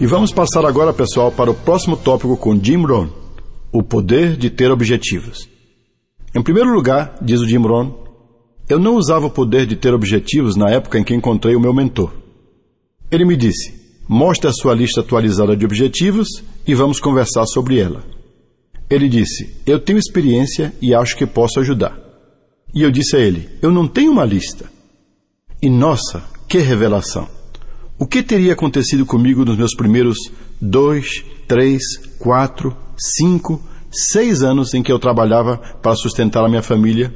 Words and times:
E 0.00 0.06
vamos 0.06 0.32
passar 0.32 0.64
agora, 0.64 0.92
pessoal, 0.92 1.32
para 1.32 1.50
o 1.50 1.54
próximo 1.54 1.96
tópico 1.96 2.36
com 2.36 2.62
Jim 2.62 2.84
Rohn: 2.84 3.08
o 3.72 3.82
poder 3.82 4.36
de 4.36 4.48
ter 4.48 4.70
objetivos. 4.70 5.48
Em 6.32 6.42
primeiro 6.42 6.72
lugar, 6.72 7.16
diz 7.20 7.40
o 7.40 7.48
Jim 7.48 7.58
Rohn, 7.58 7.90
eu 8.68 8.78
não 8.78 8.96
usava 8.96 9.26
o 9.26 9.30
poder 9.30 9.66
de 9.66 9.74
ter 9.74 9.92
objetivos 9.92 10.54
na 10.54 10.70
época 10.70 10.98
em 10.98 11.04
que 11.04 11.14
encontrei 11.14 11.56
o 11.56 11.60
meu 11.60 11.74
mentor. 11.74 12.12
Ele 13.10 13.24
me 13.24 13.36
disse: 13.36 13.74
mostre 14.08 14.48
a 14.48 14.52
sua 14.52 14.72
lista 14.72 15.00
atualizada 15.00 15.56
de 15.56 15.64
objetivos 15.64 16.28
e 16.66 16.74
vamos 16.74 17.00
conversar 17.00 17.44
sobre 17.46 17.80
ela. 17.80 18.04
Ele 18.88 19.08
disse: 19.08 19.56
Eu 19.66 19.80
tenho 19.80 19.98
experiência 19.98 20.72
e 20.80 20.94
acho 20.94 21.16
que 21.16 21.26
posso 21.26 21.58
ajudar. 21.58 21.98
E 22.74 22.82
eu 22.82 22.90
disse 22.90 23.16
a 23.16 23.20
ele: 23.20 23.48
Eu 23.60 23.72
não 23.72 23.88
tenho 23.88 24.12
uma 24.12 24.24
lista. 24.24 24.70
E 25.60 25.68
nossa, 25.68 26.22
que 26.48 26.58
revelação! 26.58 27.37
O 27.98 28.06
que 28.06 28.22
teria 28.22 28.52
acontecido 28.52 29.04
comigo 29.04 29.44
nos 29.44 29.58
meus 29.58 29.74
primeiros 29.74 30.16
dois, 30.60 31.24
três, 31.48 31.82
quatro, 32.18 32.76
cinco, 32.96 33.60
seis 33.90 34.40
anos 34.40 34.72
em 34.72 34.84
que 34.84 34.92
eu 34.92 35.00
trabalhava 35.00 35.58
para 35.82 35.96
sustentar 35.96 36.44
a 36.44 36.48
minha 36.48 36.62
família? 36.62 37.12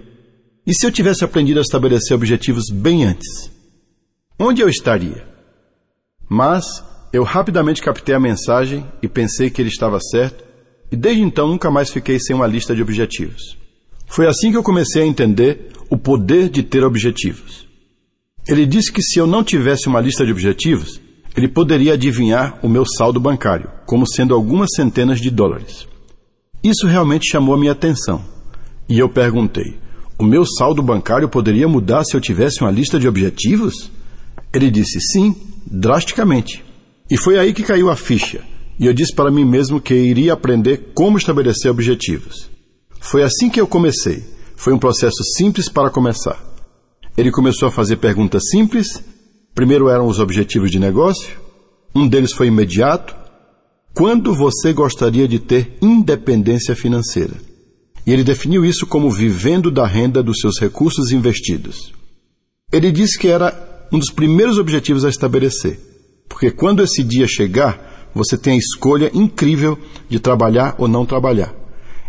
E 0.66 0.74
se 0.74 0.84
eu 0.84 0.90
tivesse 0.90 1.24
aprendido 1.24 1.58
a 1.58 1.62
estabelecer 1.62 2.16
objetivos 2.16 2.64
bem 2.72 3.04
antes? 3.04 3.48
Onde 4.36 4.60
eu 4.60 4.68
estaria? 4.68 5.24
Mas 6.28 6.64
eu 7.12 7.22
rapidamente 7.22 7.80
captei 7.80 8.14
a 8.14 8.20
mensagem 8.20 8.84
e 9.00 9.06
pensei 9.06 9.50
que 9.50 9.62
ele 9.62 9.68
estava 9.68 10.00
certo, 10.00 10.42
e 10.90 10.96
desde 10.96 11.22
então 11.22 11.46
nunca 11.46 11.70
mais 11.70 11.90
fiquei 11.90 12.18
sem 12.18 12.34
uma 12.34 12.46
lista 12.46 12.74
de 12.74 12.82
objetivos. 12.82 13.56
Foi 14.08 14.26
assim 14.26 14.50
que 14.50 14.56
eu 14.56 14.62
comecei 14.64 15.02
a 15.02 15.06
entender 15.06 15.70
o 15.88 15.96
poder 15.96 16.48
de 16.48 16.62
ter 16.62 16.82
objetivos. 16.82 17.71
Ele 18.46 18.66
disse 18.66 18.92
que 18.92 19.02
se 19.02 19.18
eu 19.18 19.26
não 19.26 19.44
tivesse 19.44 19.88
uma 19.88 20.00
lista 20.00 20.24
de 20.24 20.32
objetivos, 20.32 21.00
ele 21.36 21.48
poderia 21.48 21.94
adivinhar 21.94 22.58
o 22.62 22.68
meu 22.68 22.84
saldo 22.84 23.20
bancário, 23.20 23.70
como 23.86 24.06
sendo 24.06 24.34
algumas 24.34 24.70
centenas 24.74 25.20
de 25.20 25.30
dólares. 25.30 25.86
Isso 26.62 26.86
realmente 26.86 27.30
chamou 27.30 27.54
a 27.54 27.58
minha 27.58 27.72
atenção. 27.72 28.24
E 28.88 28.98
eu 28.98 29.08
perguntei: 29.08 29.78
o 30.18 30.24
meu 30.24 30.44
saldo 30.44 30.82
bancário 30.82 31.28
poderia 31.28 31.68
mudar 31.68 32.04
se 32.04 32.16
eu 32.16 32.20
tivesse 32.20 32.60
uma 32.60 32.70
lista 32.70 32.98
de 32.98 33.08
objetivos? 33.08 33.90
Ele 34.52 34.70
disse 34.70 35.00
sim, 35.00 35.34
drasticamente. 35.66 36.64
E 37.10 37.16
foi 37.16 37.38
aí 37.38 37.52
que 37.52 37.62
caiu 37.62 37.90
a 37.90 37.96
ficha. 37.96 38.40
E 38.78 38.86
eu 38.86 38.92
disse 38.92 39.14
para 39.14 39.30
mim 39.30 39.44
mesmo 39.44 39.80
que 39.80 39.94
iria 39.94 40.32
aprender 40.32 40.92
como 40.94 41.16
estabelecer 41.16 41.70
objetivos. 41.70 42.50
Foi 43.00 43.22
assim 43.22 43.48
que 43.48 43.60
eu 43.60 43.66
comecei. 43.66 44.22
Foi 44.56 44.72
um 44.72 44.78
processo 44.78 45.22
simples 45.36 45.68
para 45.68 45.90
começar. 45.90 46.51
Ele 47.16 47.30
começou 47.30 47.68
a 47.68 47.72
fazer 47.72 47.96
perguntas 47.96 48.48
simples. 48.50 49.02
Primeiro 49.54 49.88
eram 49.88 50.06
os 50.06 50.18
objetivos 50.18 50.70
de 50.70 50.78
negócio. 50.78 51.36
Um 51.94 52.08
deles 52.08 52.32
foi 52.32 52.46
imediato. 52.46 53.14
Quando 53.94 54.34
você 54.34 54.72
gostaria 54.72 55.28
de 55.28 55.38
ter 55.38 55.76
independência 55.82 56.74
financeira? 56.74 57.34
E 58.06 58.12
ele 58.12 58.24
definiu 58.24 58.64
isso 58.64 58.86
como 58.86 59.10
vivendo 59.10 59.70
da 59.70 59.86
renda 59.86 60.22
dos 60.22 60.38
seus 60.40 60.58
recursos 60.58 61.12
investidos. 61.12 61.92
Ele 62.72 62.90
disse 62.90 63.18
que 63.18 63.28
era 63.28 63.86
um 63.92 63.98
dos 63.98 64.10
primeiros 64.10 64.58
objetivos 64.58 65.04
a 65.04 65.10
estabelecer, 65.10 65.78
porque 66.26 66.50
quando 66.50 66.82
esse 66.82 67.04
dia 67.04 67.26
chegar, 67.28 68.10
você 68.14 68.38
tem 68.38 68.54
a 68.54 68.58
escolha 68.58 69.10
incrível 69.12 69.78
de 70.08 70.18
trabalhar 70.18 70.74
ou 70.78 70.88
não 70.88 71.04
trabalhar. 71.04 71.54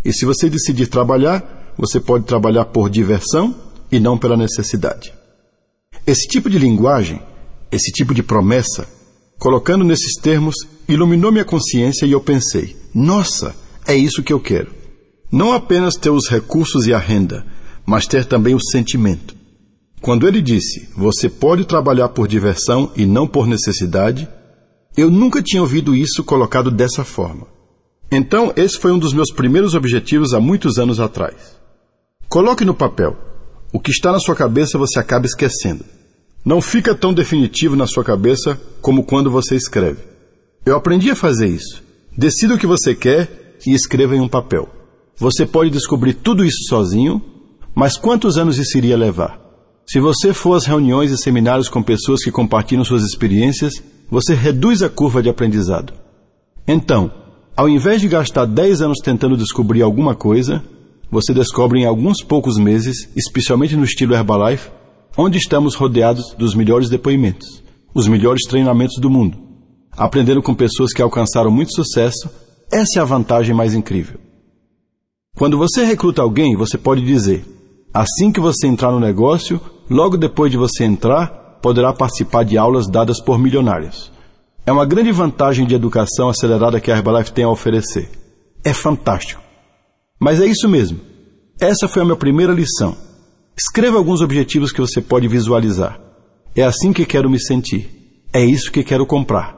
E 0.03 0.13
se 0.13 0.25
você 0.25 0.49
decidir 0.49 0.87
trabalhar, 0.87 1.73
você 1.77 1.99
pode 1.99 2.25
trabalhar 2.25 2.65
por 2.65 2.89
diversão 2.89 3.53
e 3.93 3.99
não 3.99 4.17
pela 4.17 4.35
necessidade. 4.35 5.13
Esse 6.05 6.27
tipo 6.27 6.49
de 6.49 6.57
linguagem, 6.57 7.21
esse 7.71 7.91
tipo 7.91 8.11
de 8.11 8.23
promessa, 8.23 8.87
colocando 9.37 9.85
nesses 9.85 10.15
termos, 10.19 10.55
iluminou 10.89 11.31
minha 11.31 11.45
consciência 11.45 12.07
e 12.07 12.11
eu 12.11 12.19
pensei: 12.19 12.75
nossa, 12.91 13.55
é 13.87 13.95
isso 13.95 14.23
que 14.23 14.33
eu 14.33 14.39
quero. 14.39 14.73
Não 15.31 15.53
apenas 15.53 15.93
ter 15.93 16.09
os 16.09 16.27
recursos 16.27 16.87
e 16.87 16.93
a 16.93 16.97
renda, 16.97 17.45
mas 17.85 18.07
ter 18.07 18.25
também 18.25 18.55
o 18.55 18.59
sentimento. 18.59 19.35
Quando 20.01 20.27
ele 20.27 20.41
disse: 20.41 20.89
Você 20.97 21.29
pode 21.29 21.65
trabalhar 21.65 22.09
por 22.09 22.27
diversão 22.27 22.91
e 22.95 23.05
não 23.05 23.27
por 23.27 23.45
necessidade, 23.45 24.27
eu 24.97 25.11
nunca 25.11 25.41
tinha 25.41 25.61
ouvido 25.61 25.95
isso 25.95 26.23
colocado 26.23 26.71
dessa 26.71 27.03
forma. 27.03 27.45
Então, 28.11 28.51
esse 28.55 28.79
foi 28.79 28.91
um 28.91 28.99
dos 28.99 29.13
meus 29.13 29.31
primeiros 29.31 29.75
objetivos 29.75 30.33
há 30.33 30.39
muitos 30.39 30.79
anos 30.79 30.99
atrás. 30.99 31.35
Coloque 32.27 32.65
no 32.65 32.73
papel 32.73 33.32
o 33.73 33.79
que 33.79 33.89
está 33.89 34.11
na 34.11 34.19
sua 34.19 34.35
cabeça 34.35 34.77
você 34.77 34.99
acaba 34.99 35.25
esquecendo. 35.25 35.83
Não 36.45 36.61
fica 36.61 36.93
tão 36.93 37.11
definitivo 37.11 37.75
na 37.75 37.87
sua 37.87 38.03
cabeça 38.03 38.59
como 38.79 39.03
quando 39.03 39.31
você 39.31 39.55
escreve. 39.55 40.03
Eu 40.63 40.75
aprendi 40.75 41.09
a 41.09 41.15
fazer 41.15 41.47
isso. 41.47 41.81
Decida 42.15 42.53
o 42.53 42.57
que 42.57 42.67
você 42.67 42.93
quer 42.93 43.57
e 43.65 43.73
escreva 43.73 44.15
em 44.15 44.19
um 44.19 44.27
papel. 44.27 44.69
Você 45.17 45.43
pode 45.45 45.71
descobrir 45.71 46.13
tudo 46.13 46.45
isso 46.45 46.65
sozinho, 46.69 47.19
mas 47.73 47.97
quantos 47.97 48.37
anos 48.37 48.59
isso 48.59 48.77
iria 48.77 48.95
levar? 48.95 49.41
Se 49.87 49.99
você 49.99 50.33
for 50.33 50.53
às 50.53 50.65
reuniões 50.65 51.11
e 51.11 51.17
seminários 51.17 51.67
com 51.67 51.81
pessoas 51.81 52.23
que 52.23 52.31
compartilham 52.31 52.85
suas 52.85 53.03
experiências, 53.03 53.73
você 54.09 54.35
reduz 54.35 54.83
a 54.83 54.89
curva 54.89 55.23
de 55.23 55.29
aprendizado. 55.29 55.93
Então, 56.67 57.11
ao 57.57 57.67
invés 57.67 57.99
de 57.99 58.07
gastar 58.07 58.45
10 58.45 58.81
anos 58.83 58.99
tentando 59.03 59.35
descobrir 59.35 59.81
alguma 59.81 60.13
coisa, 60.13 60.63
você 61.13 61.33
descobre 61.33 61.79
em 61.79 61.85
alguns 61.85 62.23
poucos 62.23 62.57
meses, 62.57 63.07
especialmente 63.15 63.75
no 63.75 63.83
estilo 63.83 64.15
Herbalife, 64.15 64.71
onde 65.15 65.37
estamos 65.37 65.75
rodeados 65.75 66.33
dos 66.37 66.55
melhores 66.55 66.89
depoimentos, 66.89 67.63
os 67.93 68.07
melhores 68.07 68.41
treinamentos 68.49 68.99
do 68.99 69.11
mundo. 69.11 69.37
Aprendendo 69.95 70.41
com 70.41 70.55
pessoas 70.55 70.91
que 70.91 71.03
alcançaram 71.03 71.51
muito 71.51 71.75
sucesso, 71.75 72.27
essa 72.71 72.97
é 72.97 73.01
a 73.01 73.05
vantagem 73.05 73.55
mais 73.55 73.75
incrível. 73.75 74.19
Quando 75.37 75.55
você 75.55 75.85
recruta 75.85 76.23
alguém, 76.23 76.55
você 76.55 76.79
pode 76.79 77.05
dizer: 77.05 77.45
assim 77.93 78.31
que 78.31 78.39
você 78.39 78.65
entrar 78.65 78.91
no 78.91 78.99
negócio, 78.99 79.61
logo 79.87 80.17
depois 80.17 80.51
de 80.51 80.57
você 80.57 80.83
entrar, 80.83 81.59
poderá 81.61 81.93
participar 81.93 82.43
de 82.43 82.57
aulas 82.57 82.87
dadas 82.87 83.21
por 83.21 83.37
milionários. 83.37 84.11
É 84.65 84.71
uma 84.71 84.85
grande 84.85 85.11
vantagem 85.11 85.67
de 85.67 85.75
educação 85.75 86.27
acelerada 86.27 86.79
que 86.79 86.91
a 86.91 86.97
Herbalife 86.97 87.31
tem 87.31 87.43
a 87.43 87.49
oferecer. 87.49 88.09
É 88.65 88.73
fantástico. 88.73 89.42
Mas 90.23 90.39
é 90.39 90.45
isso 90.45 90.69
mesmo. 90.69 91.01
Essa 91.59 91.85
foi 91.85 92.01
a 92.01 92.05
minha 92.05 92.15
primeira 92.15 92.53
lição. 92.53 92.95
Escreva 93.57 93.97
alguns 93.97 94.21
objetivos 94.21 94.71
que 94.71 94.79
você 94.79 95.01
pode 95.01 95.27
visualizar. 95.27 95.99
É 96.55 96.63
assim 96.63 96.93
que 96.93 97.05
quero 97.05 97.29
me 97.29 97.37
sentir. 97.37 97.89
É 98.31 98.41
isso 98.41 98.71
que 98.71 98.85
quero 98.85 99.05
comprar. 99.05 99.53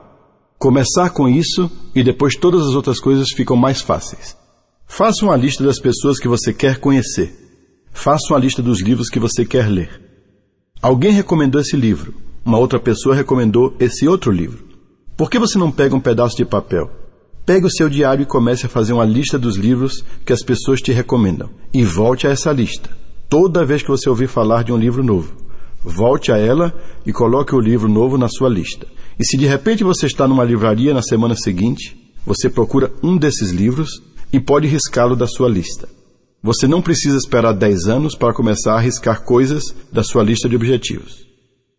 Começar 0.57 1.11
com 1.11 1.29
isso 1.29 1.69
e 1.93 2.03
depois 2.03 2.33
todas 2.35 2.65
as 2.65 2.73
outras 2.73 2.99
coisas 2.99 3.27
ficam 3.29 3.55
mais 3.55 3.79
fáceis. 3.79 4.35
Faça 4.87 5.23
uma 5.23 5.35
lista 5.35 5.63
das 5.63 5.79
pessoas 5.79 6.17
que 6.17 6.27
você 6.27 6.51
quer 6.51 6.79
conhecer. 6.79 7.31
Faça 7.93 8.33
uma 8.33 8.39
lista 8.39 8.63
dos 8.63 8.81
livros 8.81 9.07
que 9.07 9.19
você 9.19 9.45
quer 9.45 9.69
ler. 9.69 10.01
Alguém 10.81 11.11
recomendou 11.11 11.61
esse 11.61 11.77
livro. 11.77 12.11
Uma 12.43 12.57
outra 12.57 12.79
pessoa 12.79 13.13
recomendou 13.13 13.75
esse 13.79 14.07
outro 14.07 14.31
livro. 14.31 14.65
Por 15.15 15.29
que 15.29 15.37
você 15.37 15.59
não 15.59 15.71
pega 15.71 15.95
um 15.95 16.01
pedaço 16.01 16.35
de 16.35 16.43
papel 16.43 16.89
Pegue 17.45 17.67
o 17.67 17.71
seu 17.71 17.87
diário 17.87 18.23
e 18.23 18.25
comece 18.25 18.65
a 18.65 18.69
fazer 18.69 18.93
uma 18.93 19.05
lista 19.05 19.37
dos 19.37 19.55
livros 19.55 20.03
que 20.25 20.33
as 20.33 20.41
pessoas 20.41 20.81
te 20.81 20.91
recomendam. 20.91 21.47
E 21.71 21.83
volte 21.83 22.25
a 22.25 22.31
essa 22.31 22.51
lista. 22.51 22.89
Toda 23.29 23.65
vez 23.65 23.83
que 23.83 23.87
você 23.87 24.09
ouvir 24.09 24.27
falar 24.27 24.63
de 24.63 24.73
um 24.73 24.77
livro 24.77 25.03
novo, 25.03 25.31
volte 25.83 26.31
a 26.31 26.37
ela 26.39 26.73
e 27.05 27.13
coloque 27.13 27.53
o 27.53 27.59
livro 27.59 27.87
novo 27.87 28.17
na 28.17 28.27
sua 28.27 28.49
lista. 28.49 28.87
E 29.19 29.23
se 29.23 29.37
de 29.37 29.45
repente 29.45 29.83
você 29.83 30.07
está 30.07 30.27
numa 30.27 30.43
livraria 30.43 30.91
na 30.91 31.03
semana 31.03 31.35
seguinte, 31.35 31.95
você 32.25 32.49
procura 32.49 32.91
um 33.03 33.15
desses 33.15 33.51
livros 33.51 34.01
e 34.33 34.39
pode 34.39 34.67
riscá-lo 34.67 35.15
da 35.15 35.27
sua 35.27 35.47
lista. 35.47 35.87
Você 36.41 36.67
não 36.67 36.81
precisa 36.81 37.17
esperar 37.17 37.53
10 37.53 37.87
anos 37.87 38.15
para 38.15 38.33
começar 38.33 38.73
a 38.73 38.81
riscar 38.81 39.23
coisas 39.23 39.63
da 39.91 40.03
sua 40.03 40.23
lista 40.23 40.49
de 40.49 40.55
objetivos. 40.55 41.27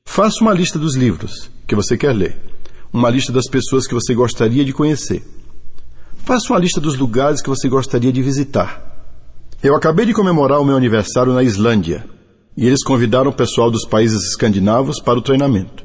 Faça 0.06 0.40
uma 0.42 0.54
lista 0.54 0.78
dos 0.78 0.94
livros 0.94 1.50
que 1.66 1.74
você 1.74 1.96
quer 1.96 2.12
ler, 2.12 2.38
uma 2.92 3.10
lista 3.10 3.32
das 3.32 3.48
pessoas 3.50 3.84
que 3.84 3.94
você 3.94 4.14
gostaria 4.14 4.64
de 4.64 4.72
conhecer 4.72 5.22
Faça 6.26 6.52
uma 6.52 6.58
lista 6.58 6.80
dos 6.80 6.98
lugares 6.98 7.40
que 7.40 7.48
você 7.48 7.68
gostaria 7.68 8.12
de 8.12 8.20
visitar. 8.20 8.82
Eu 9.62 9.76
acabei 9.76 10.04
de 10.04 10.12
comemorar 10.12 10.60
o 10.60 10.64
meu 10.64 10.76
aniversário 10.76 11.32
na 11.32 11.40
Islândia 11.40 12.04
e 12.56 12.66
eles 12.66 12.82
convidaram 12.82 13.30
o 13.30 13.32
pessoal 13.32 13.70
dos 13.70 13.86
países 13.86 14.24
escandinavos 14.30 15.00
para 15.00 15.20
o 15.20 15.22
treinamento. 15.22 15.84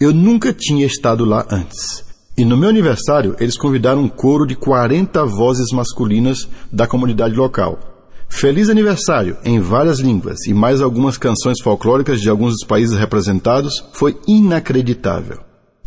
Eu 0.00 0.10
nunca 0.10 0.54
tinha 0.54 0.86
estado 0.86 1.26
lá 1.26 1.46
antes. 1.50 2.02
E 2.34 2.46
no 2.46 2.56
meu 2.56 2.70
aniversário, 2.70 3.36
eles 3.38 3.58
convidaram 3.58 4.00
um 4.00 4.08
coro 4.08 4.46
de 4.46 4.54
40 4.56 5.22
vozes 5.26 5.70
masculinas 5.70 6.48
da 6.72 6.86
comunidade 6.86 7.34
local. 7.34 7.78
Feliz 8.26 8.70
aniversário 8.70 9.36
em 9.44 9.60
várias 9.60 10.00
línguas 10.00 10.46
e 10.46 10.54
mais 10.54 10.80
algumas 10.80 11.18
canções 11.18 11.60
folclóricas 11.62 12.22
de 12.22 12.30
alguns 12.30 12.54
dos 12.54 12.66
países 12.66 12.98
representados 12.98 13.84
foi 13.92 14.18
inacreditável. 14.26 15.40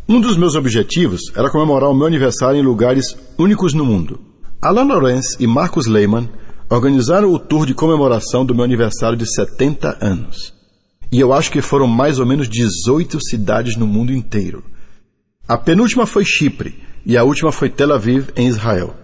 Um 0.10 0.22
dos 0.22 0.38
meus 0.38 0.56
objetivos 0.56 1.20
era 1.36 1.50
comemorar 1.50 1.90
o 1.90 1.94
meu 1.94 2.08
aniversário 2.08 2.58
em 2.58 2.64
lugares 2.64 3.18
únicos 3.38 3.74
no 3.74 3.86
mundo. 3.86 4.18
Alan 4.62 4.86
Lorenz 4.86 5.36
e 5.38 5.46
Marcus 5.46 5.86
Lehmann 5.86 6.30
organizaram 6.70 7.34
o 7.34 7.38
tour 7.38 7.66
de 7.66 7.74
comemoração 7.74 8.46
do 8.46 8.56
meu 8.56 8.64
aniversário 8.64 9.18
de 9.18 9.30
70 9.30 9.98
anos. 10.00 10.54
E 11.12 11.20
eu 11.20 11.34
acho 11.34 11.52
que 11.52 11.62
foram 11.62 11.88
mais 11.88 12.20
ou 12.20 12.26
menos 12.26 12.48
18 12.48 13.20
cidades 13.22 13.76
no 13.76 13.86
mundo 13.86 14.14
inteiro. 14.14 14.64
A 15.46 15.58
penúltima 15.58 16.06
foi 16.06 16.24
Chipre, 16.24 16.82
e 17.06 17.18
a 17.18 17.26
última 17.26 17.52
foi 17.52 17.70
Tel 17.70 17.94
Aviv, 17.94 18.30
em 18.34 18.48
Israel. 18.48 18.96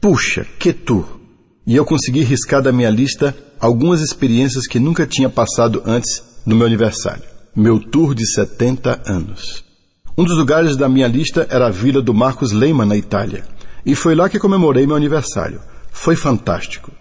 Puxa, 0.00 0.44
que 0.58 0.72
tour! 0.72 1.20
E 1.64 1.76
eu 1.76 1.84
consegui 1.84 2.24
riscar 2.24 2.60
da 2.60 2.72
minha 2.72 2.90
lista 2.90 3.32
algumas 3.60 4.00
experiências 4.00 4.66
que 4.66 4.80
nunca 4.80 5.06
tinha 5.06 5.30
passado 5.30 5.80
antes 5.86 6.20
no 6.44 6.56
meu 6.56 6.66
aniversário. 6.66 7.22
Meu 7.54 7.78
tour 7.78 8.12
de 8.12 8.26
70 8.26 9.02
anos. 9.06 9.70
Um 10.16 10.24
dos 10.24 10.36
lugares 10.36 10.76
da 10.76 10.90
minha 10.90 11.08
lista 11.08 11.46
era 11.48 11.68
a 11.68 11.70
vila 11.70 12.02
do 12.02 12.12
Marcos 12.12 12.52
Lehmann, 12.52 12.86
na 12.86 12.96
Itália. 12.96 13.44
E 13.84 13.94
foi 13.94 14.14
lá 14.14 14.28
que 14.28 14.38
comemorei 14.38 14.86
meu 14.86 14.94
aniversário. 14.94 15.60
Foi 15.90 16.14
fantástico. 16.14 16.92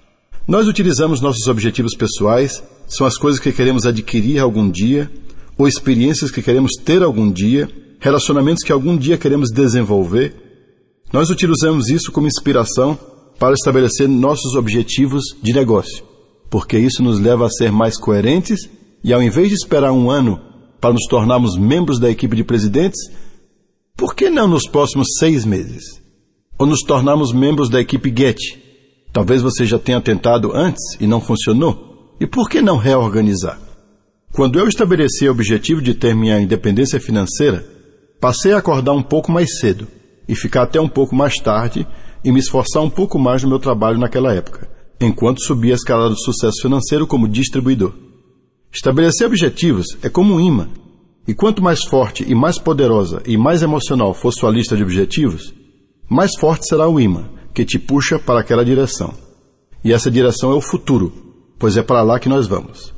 Nós 0.48 0.66
utilizamos 0.66 1.20
nossos 1.20 1.46
objetivos 1.48 1.94
pessoais, 1.94 2.64
são 2.88 3.06
as 3.06 3.18
coisas 3.18 3.40
que 3.40 3.52
queremos 3.52 3.86
adquirir 3.86 4.40
algum 4.40 4.70
dia, 4.70 5.12
ou 5.58 5.68
experiências 5.68 6.32
que 6.32 6.42
queremos 6.42 6.72
ter 6.86 7.04
algum 7.04 7.30
dia, 7.30 7.70
relacionamentos 8.00 8.64
que 8.64 8.72
algum 8.72 8.98
dia 8.98 9.18
queremos 9.18 9.50
desenvolver. 9.52 10.34
Nós 11.12 11.30
utilizamos 11.30 11.90
isso 11.90 12.14
como 12.14 12.28
inspiração 12.28 12.98
para 13.38 13.54
estabelecer 13.54 14.08
nossos 14.08 14.56
objetivos 14.56 15.24
de 15.42 15.52
negócio, 15.52 16.04
porque 16.50 16.78
isso 16.78 17.04
nos 17.04 17.20
leva 17.20 17.46
a 17.46 17.50
ser 17.50 17.72
mais 17.74 17.98
coerentes 17.98 18.70
e, 19.04 19.14
ao 19.14 19.22
invés 19.22 19.50
de 19.50 19.56
esperar 19.56 19.92
um 19.92 20.10
ano 20.10 20.51
para 20.82 20.94
nos 20.94 21.06
tornarmos 21.08 21.58
membros 21.58 22.00
da 22.00 22.10
equipe 22.10 22.36
de 22.36 22.44
presidentes, 22.44 23.00
por 23.96 24.14
que 24.14 24.30
não 24.30 24.48
nos 24.48 24.68
próximos 24.68 25.08
seis 25.20 25.46
meses? 25.46 26.02
Ou 26.58 26.66
nos 26.66 26.82
tornarmos 26.82 27.32
membros 27.32 27.70
da 27.70 27.80
equipe 27.80 28.14
Get, 28.16 28.40
Talvez 29.12 29.42
você 29.42 29.66
já 29.66 29.78
tenha 29.78 30.00
tentado 30.00 30.56
antes 30.56 30.96
e 31.00 31.06
não 31.06 31.20
funcionou. 31.20 32.16
E 32.20 32.26
por 32.26 32.50
que 32.50 32.62
não 32.62 32.78
reorganizar? 32.78 33.60
Quando 34.34 34.58
eu 34.58 34.68
estabeleci 34.68 35.28
o 35.28 35.32
objetivo 35.32 35.82
de 35.82 35.94
ter 35.94 36.16
minha 36.16 36.40
independência 36.40 37.00
financeira, 37.00 37.66
passei 38.22 38.54
a 38.54 38.58
acordar 38.58 38.94
um 38.94 39.04
pouco 39.04 39.32
mais 39.32 39.60
cedo 39.60 39.86
e 40.30 40.36
ficar 40.36 40.64
até 40.64 40.80
um 40.80 40.88
pouco 40.88 41.14
mais 41.14 41.36
tarde 41.36 41.86
e 42.24 42.32
me 42.32 42.40
esforçar 42.40 42.82
um 42.82 42.90
pouco 42.90 43.20
mais 43.20 43.44
no 43.44 43.50
meu 43.50 43.60
trabalho 43.60 43.98
naquela 43.98 44.34
época, 44.34 44.70
enquanto 45.02 45.44
subia 45.44 45.74
a 45.74 45.76
escala 45.76 46.10
do 46.10 46.18
sucesso 46.18 46.62
financeiro 46.62 47.06
como 47.06 47.28
distribuidor. 47.28 47.94
Estabelecer 48.74 49.28
objetivos 49.28 49.86
é 50.02 50.08
como 50.08 50.36
um 50.36 50.40
imã, 50.40 50.70
e 51.28 51.34
quanto 51.34 51.62
mais 51.62 51.84
forte 51.84 52.24
e 52.26 52.34
mais 52.34 52.58
poderosa 52.58 53.22
e 53.26 53.38
mais 53.38 53.62
emocional 53.62 54.14
for 54.14 54.32
sua 54.32 54.50
lista 54.50 54.78
de 54.78 54.84
objetivos, 54.84 55.54
mais 56.10 56.32
forte 56.40 56.68
será 56.68 56.88
o 56.88 57.00
imã 57.00 57.30
que 57.54 57.66
te 57.66 57.78
puxa 57.78 58.18
para 58.18 58.40
aquela 58.40 58.64
direção. 58.64 59.14
E 59.84 59.92
essa 59.92 60.10
direção 60.10 60.52
é 60.52 60.56
o 60.56 60.62
futuro, 60.62 61.12
pois 61.60 61.76
é 61.76 61.84
para 61.84 62.02
lá 62.02 62.18
que 62.18 62.30
nós 62.30 62.48
vamos. 62.48 62.94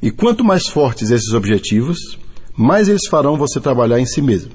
E 0.00 0.10
quanto 0.10 0.42
mais 0.42 0.68
fortes 0.68 1.10
esses 1.10 1.34
objetivos, 1.34 2.18
mais 2.56 2.88
eles 2.88 3.06
farão 3.10 3.36
você 3.36 3.60
trabalhar 3.60 4.00
em 4.00 4.06
si 4.06 4.22
mesmo. 4.22 4.52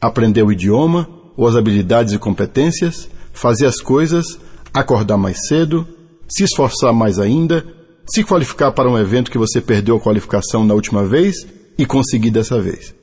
Aprender 0.00 0.44
o 0.44 0.52
idioma, 0.52 1.08
ou 1.36 1.48
as 1.48 1.56
habilidades 1.56 2.12
e 2.12 2.18
competências, 2.18 3.10
fazer 3.32 3.66
as 3.66 3.80
coisas, 3.80 4.38
acordar 4.72 5.16
mais 5.16 5.48
cedo, 5.48 5.86
se 6.28 6.44
esforçar 6.44 6.92
mais 6.92 7.18
ainda, 7.18 7.64
se 8.12 8.24
qualificar 8.24 8.72
para 8.72 8.90
um 8.90 8.98
evento 8.98 9.30
que 9.30 9.38
você 9.38 9.60
perdeu 9.60 9.96
a 9.96 10.00
qualificação 10.00 10.64
na 10.64 10.74
última 10.74 11.06
vez 11.06 11.46
e 11.78 11.86
conseguir 11.86 12.30
dessa 12.30 12.60
vez. 12.60 12.94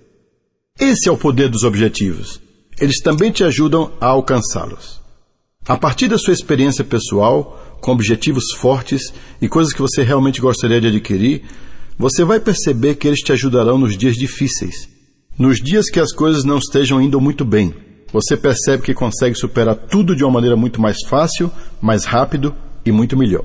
Esse 0.80 1.10
é 1.10 1.12
o 1.12 1.18
poder 1.18 1.50
dos 1.50 1.64
objetivos. 1.64 2.42
Eles 2.80 3.00
também 3.02 3.32
te 3.32 3.44
ajudam 3.44 3.92
a 4.00 4.08
alcançá-los. 4.08 5.02
A 5.68 5.76
partir 5.76 6.08
da 6.08 6.18
sua 6.18 6.34
experiência 6.34 6.84
pessoal, 6.84 7.78
com 7.82 7.92
objetivos 7.92 8.44
fortes 8.58 9.14
e 9.42 9.48
coisas 9.48 9.74
que 9.74 9.82
você 9.82 10.04
realmente 10.04 10.40
gostaria 10.40 10.80
de 10.80 10.88
adquirir, 10.88 11.44
você 11.98 12.24
vai 12.24 12.40
perceber 12.40 12.96
que 12.96 13.08
eles 13.08 13.20
te 13.20 13.32
ajudarão 13.32 13.78
nos 13.78 13.98
dias 13.98 14.16
difíceis. 14.16 14.88
Nos 15.38 15.58
dias 15.58 15.90
que 15.90 16.00
as 16.00 16.14
coisas 16.14 16.44
não 16.44 16.58
estejam 16.58 17.02
indo 17.02 17.20
muito 17.20 17.44
bem, 17.44 17.74
você 18.12 18.38
percebe 18.38 18.84
que 18.84 18.94
consegue 18.94 19.36
superar 19.36 19.76
tudo 19.76 20.16
de 20.16 20.24
uma 20.24 20.34
maneira 20.34 20.56
muito 20.56 20.82
mais 20.82 20.98
fácil, 21.08 21.52
mais 21.82 22.06
rápido 22.06 22.56
e 22.86 22.92
muito 22.92 23.18
melhor. 23.18 23.44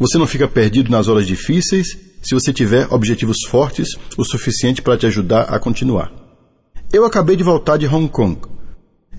Você 0.00 0.16
não 0.16 0.26
fica 0.26 0.48
perdido 0.48 0.90
nas 0.90 1.08
horas 1.08 1.26
difíceis 1.26 1.88
se 2.22 2.34
você 2.34 2.54
tiver 2.54 2.90
objetivos 2.90 3.36
fortes 3.46 3.86
o 4.16 4.24
suficiente 4.24 4.80
para 4.80 4.96
te 4.96 5.04
ajudar 5.04 5.42
a 5.42 5.58
continuar. 5.58 6.10
Eu 6.90 7.04
acabei 7.04 7.36
de 7.36 7.44
voltar 7.44 7.76
de 7.76 7.86
Hong 7.86 8.08
Kong. 8.08 8.40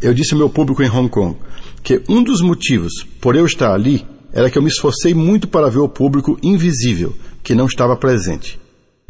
Eu 0.02 0.12
disse 0.12 0.34
ao 0.34 0.40
meu 0.40 0.50
público 0.50 0.82
em 0.82 0.90
Hong 0.90 1.08
Kong: 1.08 1.38
que 1.84 2.02
um 2.10 2.24
dos 2.24 2.42
motivos 2.42 3.06
por 3.22 3.36
eu 3.36 3.46
estar 3.46 3.72
ali 3.72 4.04
era 4.34 4.50
que 4.50 4.58
eu 4.58 4.62
me 4.64 4.70
esforcei 4.70 5.14
muito 5.14 5.48
para 5.48 5.70
ver 5.70 5.78
o 5.78 5.88
público 5.88 6.40
invisível, 6.42 7.16
que 7.44 7.54
não 7.54 7.68
estava 7.68 7.96
presente. 7.96 8.60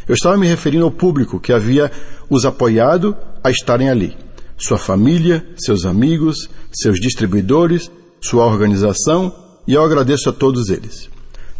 Eu 0.06 0.16
estava 0.16 0.38
me 0.38 0.48
referindo 0.48 0.84
ao 0.84 0.92
público 0.92 1.40
que 1.40 1.54
havia 1.54 1.90
os 2.30 2.44
apoiado 2.44 3.16
a 3.42 3.50
estarem 3.50 3.90
ali. 3.90 4.18
Sua 4.58 4.78
família, 4.78 5.48
seus 5.56 5.86
amigos, 5.86 6.50
seus 6.74 7.00
distribuidores, 7.00 7.90
sua 8.22 8.46
organização, 8.46 9.34
e 9.66 9.74
eu 9.74 9.82
agradeço 9.82 10.30
a 10.30 10.34
todos 10.34 10.70
eles. 10.70 11.10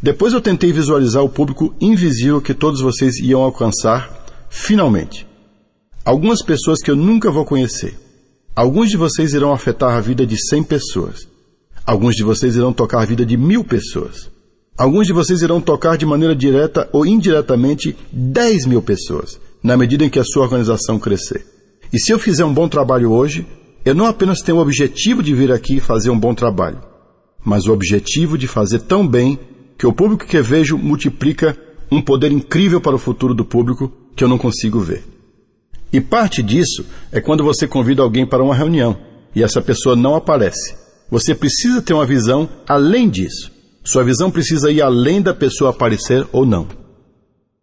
Depois 0.02 0.34
eu 0.34 0.42
tentei 0.42 0.72
visualizar 0.72 1.24
o 1.24 1.30
público 1.30 1.76
invisível 1.80 2.42
que 2.42 2.56
todos 2.56 2.82
vocês 2.82 3.18
iam 3.20 3.42
alcançar, 3.42 4.26
finalmente. 4.50 5.28
Algumas 6.04 6.42
pessoas 6.42 6.82
que 6.82 6.90
eu 6.90 6.96
nunca 6.96 7.30
vou 7.30 7.46
conhecer. 7.46 7.94
Alguns 8.56 8.90
de 8.90 8.98
vocês 8.98 9.34
irão 9.34 9.54
afetar 9.54 9.96
a 9.96 10.02
vida 10.02 10.26
de 10.26 10.36
100 10.38 10.64
pessoas. 10.64 11.28
Alguns 11.86 12.16
de 12.16 12.24
vocês 12.24 12.56
irão 12.56 12.74
tocar 12.74 13.04
a 13.04 13.06
vida 13.06 13.24
de 13.24 13.38
mil 13.38 13.64
pessoas. 13.64 14.32
Alguns 14.76 15.06
de 15.06 15.14
vocês 15.14 15.44
irão 15.44 15.62
tocar 15.62 15.98
de 15.98 16.06
maneira 16.06 16.36
direta 16.36 16.90
ou 16.92 17.06
indiretamente 17.06 17.96
10 18.12 18.66
mil 18.66 18.82
pessoas, 18.82 19.40
na 19.62 19.78
medida 19.78 20.04
em 20.04 20.10
que 20.10 20.18
a 20.18 20.24
sua 20.24 20.44
organização 20.44 20.98
crescer. 20.98 21.46
E 21.94 22.00
se 22.00 22.12
eu 22.12 22.18
fizer 22.18 22.44
um 22.44 22.54
bom 22.54 22.68
trabalho 22.68 23.12
hoje, 23.12 23.46
eu 23.86 23.94
não 23.94 24.08
apenas 24.08 24.40
tenho 24.40 24.58
o 24.58 24.62
objetivo 24.62 25.22
de 25.22 25.36
vir 25.36 25.52
aqui 25.52 25.80
fazer 25.80 26.10
um 26.10 26.20
bom 26.20 26.34
trabalho, 26.34 26.80
mas 27.46 27.68
o 27.68 27.74
objetivo 27.74 28.38
de 28.38 28.48
fazer 28.48 28.80
tão 28.80 29.08
bem 29.08 29.38
que 29.82 29.88
o 29.88 29.92
público 29.92 30.28
que 30.28 30.40
vejo 30.44 30.78
multiplica 30.78 31.58
um 31.92 32.00
poder 32.00 32.32
incrível 32.32 32.80
para 32.80 32.96
o 32.96 33.00
futuro 33.00 33.34
do 33.34 33.44
público 33.44 33.92
que 34.16 34.24
eu 34.24 34.28
não 34.28 34.38
consigo 34.38 34.80
ver. 34.80 35.04
E 35.92 36.00
parte 36.00 36.44
disso 36.44 36.86
é 37.12 37.20
quando 37.20 37.44
você 37.44 37.68
convida 37.68 38.04
alguém 38.04 38.24
para 38.24 38.44
uma 38.44 38.54
reunião 38.54 38.96
e 39.36 39.42
essa 39.42 39.60
pessoa 39.60 39.96
não 39.96 40.14
aparece. 40.14 40.76
Você 41.10 41.34
precisa 41.34 41.82
ter 41.82 41.96
uma 41.96 42.06
visão 42.06 42.48
além 42.68 43.10
disso. 43.10 43.52
Sua 43.84 44.04
visão 44.04 44.30
precisa 44.30 44.72
ir 44.72 44.84
além 44.84 45.20
da 45.20 45.34
pessoa 45.34 45.72
aparecer 45.72 46.28
ou 46.32 46.46
não. 46.46 46.68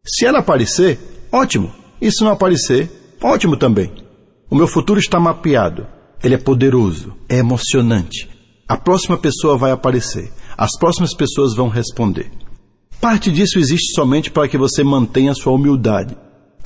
Se 0.05 0.27
ela 0.27 0.41
aparecer, 0.41 0.99
ótimo. 1.31 1.73
E 2.01 2.11
se 2.11 2.25
não 2.25 2.33
aparecer, 2.33 2.91
ótimo 3.23 3.57
também. 3.57 3.93
O 4.51 4.57
meu 4.57 4.67
futuro 4.67 4.99
está 4.99 5.21
mapeado. 5.21 5.87
Ele 6.21 6.35
é 6.35 6.39
poderoso, 6.39 7.15
é 7.29 7.37
emocionante. 7.37 8.29
A 8.67 8.77
próxima 8.77 9.17
pessoa 9.17 9.57
vai 9.57 9.71
aparecer. 9.71 10.33
As 10.59 10.77
próximas 10.79 11.15
pessoas 11.15 11.55
vão 11.55 11.69
responder. 11.69 12.31
Parte 13.01 13.31
disso 13.31 13.59
existe 13.59 13.95
somente 13.95 14.31
para 14.31 14.49
que 14.49 14.59
você 14.59 14.83
mantenha 14.83 15.33
sua 15.33 15.53
humildade 15.53 16.17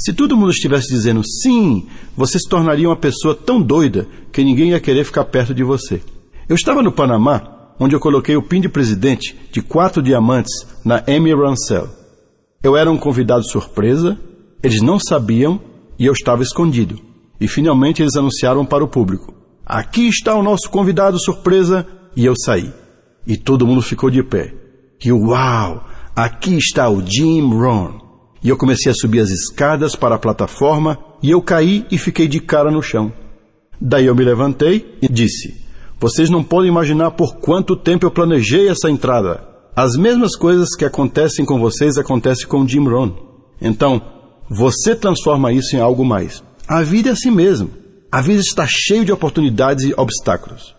se 0.05 0.13
todo 0.13 0.37
mundo 0.37 0.51
estivesse 0.51 0.89
dizendo 0.89 1.23
sim, 1.25 1.87
você 2.17 2.37
se 2.37 2.49
tornaria 2.49 2.89
uma 2.89 2.97
pessoa 2.97 3.37
tão 3.37 3.63
doida 3.63 4.09
que 4.33 4.43
ninguém 4.43 4.71
ia 4.71 4.81
querer 4.81 5.05
ficar 5.05 5.25
perto 5.27 5.55
de 5.55 5.63
você. 5.63 6.03
Eu 6.49 6.57
estava 6.57 6.83
no 6.83 6.91
Panamá, 6.91 7.75
onde 7.79 7.95
eu 7.95 8.01
coloquei 8.01 8.35
o 8.35 8.43
pin 8.43 8.61
de 8.61 8.69
presidente 8.69 9.37
de 9.53 9.63
quatro 9.63 10.03
diamantes 10.03 10.67
na 10.85 11.05
Amy 11.07 11.33
Ransell. 11.33 11.89
Eu 12.61 12.77
era 12.77 12.91
um 12.91 12.99
convidado 12.99 13.45
surpresa, 13.45 14.19
eles 14.61 14.83
não 14.83 14.99
sabiam 14.99 15.61
e 15.97 16.07
eu 16.07 16.13
estava 16.13 16.43
escondido. 16.43 16.99
E 17.41 17.47
finalmente 17.47 18.03
eles 18.03 18.17
anunciaram 18.17 18.67
para 18.67 18.83
o 18.83 18.89
público: 18.89 19.33
Aqui 19.65 20.09
está 20.09 20.35
o 20.35 20.43
nosso 20.43 20.69
convidado 20.69 21.17
surpresa, 21.21 21.87
e 22.17 22.25
eu 22.25 22.35
saí. 22.45 22.73
E 23.26 23.37
todo 23.37 23.67
mundo 23.67 23.83
ficou 23.83 24.11
de 24.11 24.23
pé. 24.23 24.55
E 25.05 25.12
uau! 25.12 25.85
Aqui 26.14 26.57
está 26.57 26.91
o 26.91 27.05
Jim 27.05 27.41
Ron. 27.41 27.99
E 28.43 28.49
eu 28.49 28.57
comecei 28.57 28.91
a 28.91 28.95
subir 28.95 29.21
as 29.21 29.31
escadas 29.31 29.95
para 29.95 30.17
a 30.17 30.19
plataforma 30.19 30.99
e 31.23 31.31
eu 31.31 31.41
caí 31.41 31.87
e 31.91 31.97
fiquei 31.97 32.26
de 32.26 32.41
cara 32.41 32.71
no 32.71 32.83
chão. 32.83 33.12
Daí 33.81 34.07
eu 34.07 34.14
me 34.14 34.25
levantei 34.25 34.99
e 35.00 35.09
disse: 35.09 35.55
Vocês 35.99 36.29
não 36.29 36.43
podem 36.43 36.69
imaginar 36.69 37.12
por 37.12 37.37
quanto 37.37 37.76
tempo 37.76 38.05
eu 38.05 38.11
planejei 38.11 38.69
essa 38.69 38.91
entrada. 38.91 39.43
As 39.75 39.97
mesmas 39.97 40.37
coisas 40.37 40.69
que 40.76 40.85
acontecem 40.85 41.45
com 41.45 41.59
vocês 41.59 41.97
acontecem 41.97 42.47
com 42.47 42.67
Jim 42.67 42.87
Rohn. 42.87 43.12
Então, 43.61 44.02
você 44.50 44.95
transforma 44.95 45.52
isso 45.52 45.75
em 45.76 45.81
algo 45.81 46.05
mais. 46.05 46.43
A 46.69 46.83
vida 46.83 47.09
é 47.09 47.12
assim 47.12 47.31
mesmo. 47.31 47.71
A 48.11 48.21
vida 48.21 48.41
está 48.41 48.67
cheia 48.69 49.05
de 49.05 49.12
oportunidades 49.12 49.85
e 49.85 49.95
obstáculos. 49.97 50.75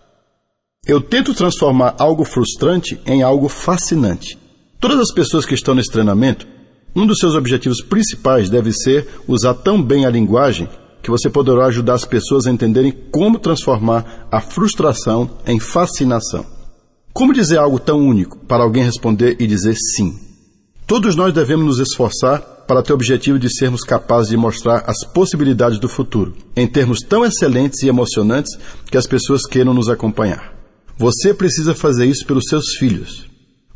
Eu 0.86 1.00
tento 1.00 1.32
transformar 1.32 1.94
algo 1.98 2.24
frustrante 2.24 3.00
em 3.06 3.22
algo 3.22 3.48
fascinante. 3.48 4.38
Todas 4.78 4.98
as 4.98 5.12
pessoas 5.12 5.46
que 5.46 5.54
estão 5.54 5.74
nesse 5.74 5.90
treinamento 5.90 6.46
um 6.96 7.06
dos 7.06 7.18
seus 7.18 7.34
objetivos 7.34 7.82
principais 7.82 8.48
deve 8.48 8.70
ser 8.70 9.08
usar 9.26 9.54
tão 9.54 9.82
bem 9.82 10.06
a 10.06 10.10
linguagem 10.10 10.68
que 11.02 11.10
você 11.10 11.28
poderá 11.28 11.66
ajudar 11.66 11.94
as 11.94 12.04
pessoas 12.04 12.46
a 12.46 12.50
entenderem 12.50 12.92
como 13.10 13.38
transformar 13.38 14.28
a 14.30 14.40
frustração 14.40 15.28
em 15.46 15.58
fascinação. 15.58 16.46
Como 17.12 17.32
dizer 17.32 17.58
algo 17.58 17.80
tão 17.80 17.98
único 17.98 18.38
para 18.46 18.62
alguém 18.62 18.84
responder 18.84 19.36
e 19.40 19.46
dizer 19.46 19.74
sim? 19.74 20.18
Todos 20.86 21.16
nós 21.16 21.32
devemos 21.32 21.66
nos 21.66 21.78
esforçar 21.78 22.40
para 22.68 22.82
ter 22.82 22.92
o 22.92 22.96
objetivo 22.96 23.38
de 23.38 23.54
sermos 23.54 23.82
capazes 23.82 24.30
de 24.30 24.36
mostrar 24.36 24.84
as 24.86 25.04
possibilidades 25.04 25.78
do 25.78 25.88
futuro, 25.88 26.34
em 26.54 26.66
termos 26.66 27.00
tão 27.00 27.24
excelentes 27.24 27.82
e 27.82 27.88
emocionantes 27.88 28.56
que 28.90 28.96
as 28.96 29.06
pessoas 29.06 29.42
queiram 29.46 29.74
nos 29.74 29.88
acompanhar. 29.88 30.53
Você 30.96 31.34
precisa 31.34 31.74
fazer 31.74 32.06
isso 32.06 32.24
pelos 32.24 32.44
seus 32.48 32.76
filhos. 32.76 33.26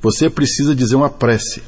Você 0.01 0.31
precisa 0.31 0.75
dizer 0.75 0.95
uma 0.95 1.11
prece. 1.11 1.63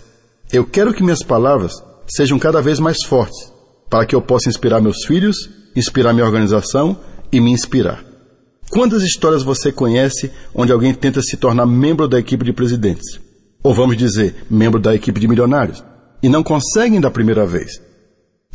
Eu 0.52 0.64
quero 0.64 0.95
que 0.95 1.02
minhas 1.02 1.23
palavras 1.23 1.73
sejam 2.09 2.38
cada 2.38 2.62
vez 2.62 2.78
mais 2.78 3.04
fortes, 3.04 3.52
para 3.88 4.07
que 4.07 4.14
eu 4.14 4.23
possa 4.23 4.49
inspirar 4.49 4.80
meus 4.80 5.04
filhos, 5.07 5.50
inspirar 5.75 6.12
minha 6.12 6.25
organização 6.25 6.97
e 7.33 7.40
me 7.40 7.50
inspirar. 7.50 8.04
Quantas 8.71 9.02
histórias 9.02 9.42
você 9.42 9.73
conhece 9.73 10.30
onde 10.54 10.71
alguém 10.71 10.95
tenta 10.95 11.21
se 11.21 11.37
tornar 11.37 11.66
membro 11.66 12.07
da 12.07 12.21
equipe 12.21 12.45
de 12.45 12.52
presidentes? 12.52 13.21
Ou 13.62 13.75
vamos 13.75 13.97
dizer, 13.97 14.47
membro 14.49 14.80
da 14.80 14.95
equipe 14.95 15.19
de 15.19 15.26
milionários? 15.26 15.83
E 16.23 16.28
não 16.28 16.45
conseguem 16.45 17.00
da 17.00 17.11
primeira 17.11 17.45
vez. 17.45 17.83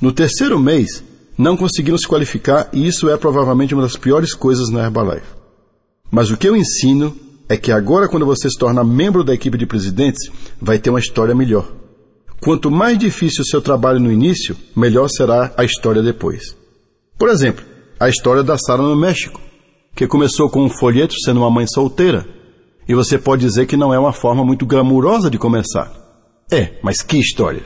No 0.01 0.13
terceiro 0.13 0.57
mês, 0.57 1.03
não 1.37 1.57
conseguiram 1.57 1.97
se 1.97 2.07
qualificar 2.07 2.69
e 2.71 2.87
isso 2.87 3.09
é 3.09 3.17
provavelmente 3.17 3.73
uma 3.73 3.83
das 3.83 3.97
piores 3.97 4.33
coisas 4.33 4.69
na 4.69 4.85
Herbalife. 4.85 5.44
Mas 6.11 6.29
o 6.29 6.37
que 6.37 6.47
eu 6.47 6.55
ensino 6.55 7.15
é 7.47 7.57
que 7.57 7.71
agora, 7.71 8.07
quando 8.07 8.25
você 8.25 8.49
se 8.49 8.57
torna 8.57 8.83
membro 8.83 9.23
da 9.23 9.33
equipe 9.33 9.57
de 9.57 9.65
presidentes, 9.65 10.29
vai 10.61 10.79
ter 10.79 10.89
uma 10.89 10.99
história 10.99 11.35
melhor. 11.35 11.71
Quanto 12.41 12.69
mais 12.71 12.97
difícil 12.97 13.41
o 13.41 13.47
seu 13.47 13.61
trabalho 13.61 13.99
no 13.99 14.11
início, 14.11 14.55
melhor 14.75 15.07
será 15.09 15.53
a 15.57 15.63
história 15.63 16.01
depois. 16.01 16.55
Por 17.17 17.29
exemplo, 17.29 17.65
a 17.99 18.09
história 18.09 18.43
da 18.43 18.57
Sara 18.57 18.81
no 18.81 18.95
México 18.95 19.45
que 19.95 20.05
começou 20.05 20.49
com 20.49 20.65
um 20.65 20.69
folheto 20.69 21.15
sendo 21.21 21.39
uma 21.39 21.49
mãe 21.49 21.65
solteira. 21.65 22.27
E 22.87 22.93
você 22.93 23.17
pode 23.17 23.43
dizer 23.43 23.65
que 23.65 23.77
não 23.77 23.93
é 23.93 23.97
uma 23.97 24.11
forma 24.11 24.43
muito 24.43 24.65
glamurosa 24.65 25.29
de 25.29 25.39
começar. 25.39 25.91
É, 26.51 26.73
mas 26.83 27.01
que 27.01 27.17
história! 27.17 27.63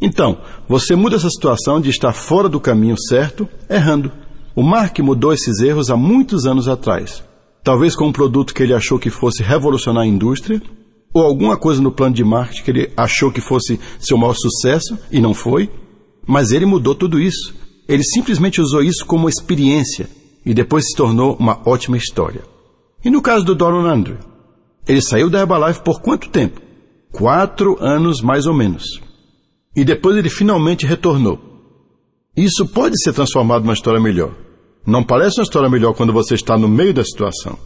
Então, 0.00 0.38
você 0.68 0.94
muda 0.94 1.16
essa 1.16 1.28
situação 1.28 1.80
de 1.80 1.90
estar 1.90 2.12
fora 2.12 2.48
do 2.48 2.60
caminho 2.60 2.96
certo, 3.08 3.48
errando. 3.68 4.12
O 4.54 4.62
Mark 4.62 4.98
mudou 5.00 5.32
esses 5.32 5.60
erros 5.60 5.90
há 5.90 5.96
muitos 5.96 6.46
anos 6.46 6.68
atrás. 6.68 7.22
Talvez 7.64 7.96
com 7.96 8.08
um 8.08 8.12
produto 8.12 8.52
que 8.52 8.62
ele 8.62 8.74
achou 8.74 8.98
que 8.98 9.08
fosse 9.08 9.42
revolucionar 9.42 10.04
a 10.04 10.06
indústria, 10.06 10.60
ou 11.14 11.22
alguma 11.22 11.56
coisa 11.56 11.80
no 11.80 11.90
plano 11.90 12.14
de 12.14 12.22
marketing 12.22 12.62
que 12.62 12.70
ele 12.70 12.92
achou 12.94 13.32
que 13.32 13.40
fosse 13.40 13.80
seu 13.98 14.18
maior 14.18 14.34
sucesso 14.34 14.98
e 15.10 15.18
não 15.18 15.32
foi. 15.32 15.70
Mas 16.26 16.50
ele 16.50 16.66
mudou 16.66 16.94
tudo 16.94 17.18
isso. 17.18 17.54
Ele 17.88 18.02
simplesmente 18.02 18.60
usou 18.60 18.82
isso 18.82 19.06
como 19.06 19.28
experiência 19.28 20.08
e 20.44 20.52
depois 20.52 20.84
se 20.86 20.94
tornou 20.94 21.36
uma 21.40 21.62
ótima 21.64 21.96
história. 21.96 22.42
E 23.02 23.08
no 23.08 23.22
caso 23.22 23.44
do 23.44 23.54
Doron 23.54 23.86
Andrew? 23.86 24.18
Ele 24.86 25.00
saiu 25.00 25.30
da 25.30 25.40
Herbalife 25.40 25.82
por 25.82 26.02
quanto 26.02 26.28
tempo? 26.28 26.60
Quatro 27.12 27.82
anos 27.82 28.20
mais 28.20 28.46
ou 28.46 28.52
menos. 28.52 29.00
E 29.74 29.84
depois 29.84 30.16
ele 30.16 30.28
finalmente 30.28 30.84
retornou. 30.84 31.38
Isso 32.36 32.66
pode 32.66 33.00
ser 33.02 33.14
transformado 33.14 33.62
numa 33.62 33.72
história 33.72 34.00
melhor. 34.00 34.34
Não 34.86 35.02
parece 35.02 35.40
uma 35.40 35.44
história 35.44 35.70
melhor 35.70 35.94
quando 35.94 36.12
você 36.12 36.34
está 36.34 36.58
no 36.58 36.68
meio 36.68 36.92
da 36.92 37.02
situação. 37.02 37.58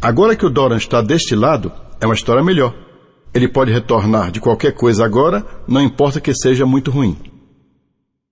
Agora 0.00 0.36
que 0.36 0.46
o 0.46 0.50
Doran 0.50 0.76
está 0.76 1.02
deste 1.02 1.34
lado, 1.34 1.72
é 2.00 2.06
uma 2.06 2.14
história 2.14 2.42
melhor. 2.42 2.74
Ele 3.34 3.48
pode 3.48 3.72
retornar 3.72 4.30
de 4.30 4.40
qualquer 4.40 4.72
coisa 4.72 5.04
agora, 5.04 5.44
não 5.66 5.80
importa 5.80 6.20
que 6.20 6.32
seja 6.34 6.64
muito 6.64 6.90
ruim. 6.90 7.16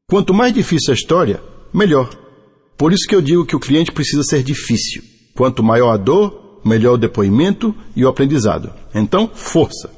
Quanto 0.09 0.35
mais 0.35 0.53
difícil 0.53 0.93
a 0.93 0.95
história, 0.95 1.43
melhor. 1.73 2.11
Por 2.77 2.93
isso 2.93 3.07
que 3.09 3.15
eu 3.15 3.23
digo 3.23 3.45
que 3.45 3.57
o 3.57 3.61
cliente 3.61 3.93
precisa 3.93 4.23
ser 4.23 4.43
difícil. 4.43 5.03
Quanto 5.37 5.63
maior 5.63 5.93
a 5.93 5.97
dor, 5.97 6.61
melhor 6.65 6.95
o 6.95 6.99
depoimento 6.99 7.75
e 7.97 8.05
o 8.05 8.09
aprendizado. 8.09 8.73
Então, 8.95 9.31
força. 9.33 9.91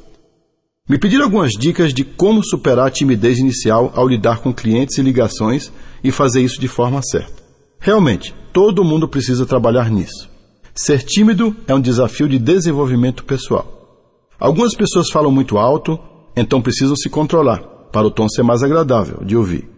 Me 0.89 0.99
pediram 0.99 1.25
algumas 1.25 1.53
dicas 1.53 1.93
de 1.93 2.05
como 2.05 2.45
superar 2.45 2.89
a 2.89 2.91
timidez 2.91 3.39
inicial 3.39 3.93
ao 3.95 4.09
lidar 4.09 4.39
com 4.41 4.53
clientes 4.53 4.99
e 4.99 5.03
ligações 5.03 5.73
e 6.03 6.11
fazer 6.11 6.43
isso 6.43 6.61
de 6.61 6.69
forma 6.69 7.01
certa. 7.03 7.42
Realmente, 7.85 8.33
todo 8.53 8.85
mundo 8.85 9.09
precisa 9.09 9.45
trabalhar 9.45 9.91
nisso. 9.91 10.31
Ser 10.73 11.03
tímido 11.03 11.55
é 11.67 11.75
um 11.75 11.81
desafio 11.81 12.29
de 12.29 12.39
desenvolvimento 12.39 13.25
pessoal. 13.25 13.99
Algumas 14.39 14.77
pessoas 14.77 15.11
falam 15.11 15.33
muito 15.33 15.59
alto, 15.59 15.99
então 16.37 16.62
precisam 16.62 16.95
se 16.95 17.11
controlar, 17.11 17.59
para 17.91 18.07
o 18.07 18.11
tom 18.11 18.29
ser 18.29 18.45
mais 18.45 18.62
agradável 18.62 19.25
de 19.25 19.37
ouvir. 19.37 19.69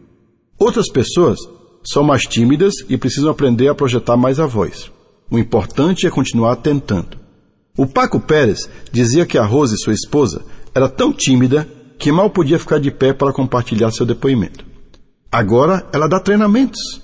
Outras 0.58 0.90
pessoas 0.92 1.38
são 1.82 2.04
mais 2.04 2.24
tímidas 2.24 2.74
e 2.90 2.98
precisam 2.98 3.30
aprender 3.30 3.68
a 3.68 3.74
projetar 3.74 4.18
mais 4.18 4.38
a 4.38 4.44
voz. 4.44 4.92
O 5.30 5.38
importante 5.38 6.06
é 6.06 6.10
continuar 6.10 6.56
tentando. 6.56 7.18
O 7.74 7.86
Paco 7.86 8.20
Pérez 8.20 8.68
dizia 8.92 9.24
que 9.24 9.38
a 9.38 9.46
Rose, 9.46 9.78
sua 9.78 9.94
esposa, 9.94 10.44
era 10.74 10.90
tão 10.90 11.10
tímida 11.10 11.66
que 11.98 12.12
mal 12.12 12.28
podia 12.28 12.58
ficar 12.58 12.78
de 12.78 12.90
pé 12.90 13.14
para 13.14 13.32
compartilhar 13.32 13.90
seu 13.92 14.04
depoimento. 14.04 14.62
Agora 15.32 15.88
ela 15.90 16.06
dá 16.06 16.20
treinamentos. 16.20 17.03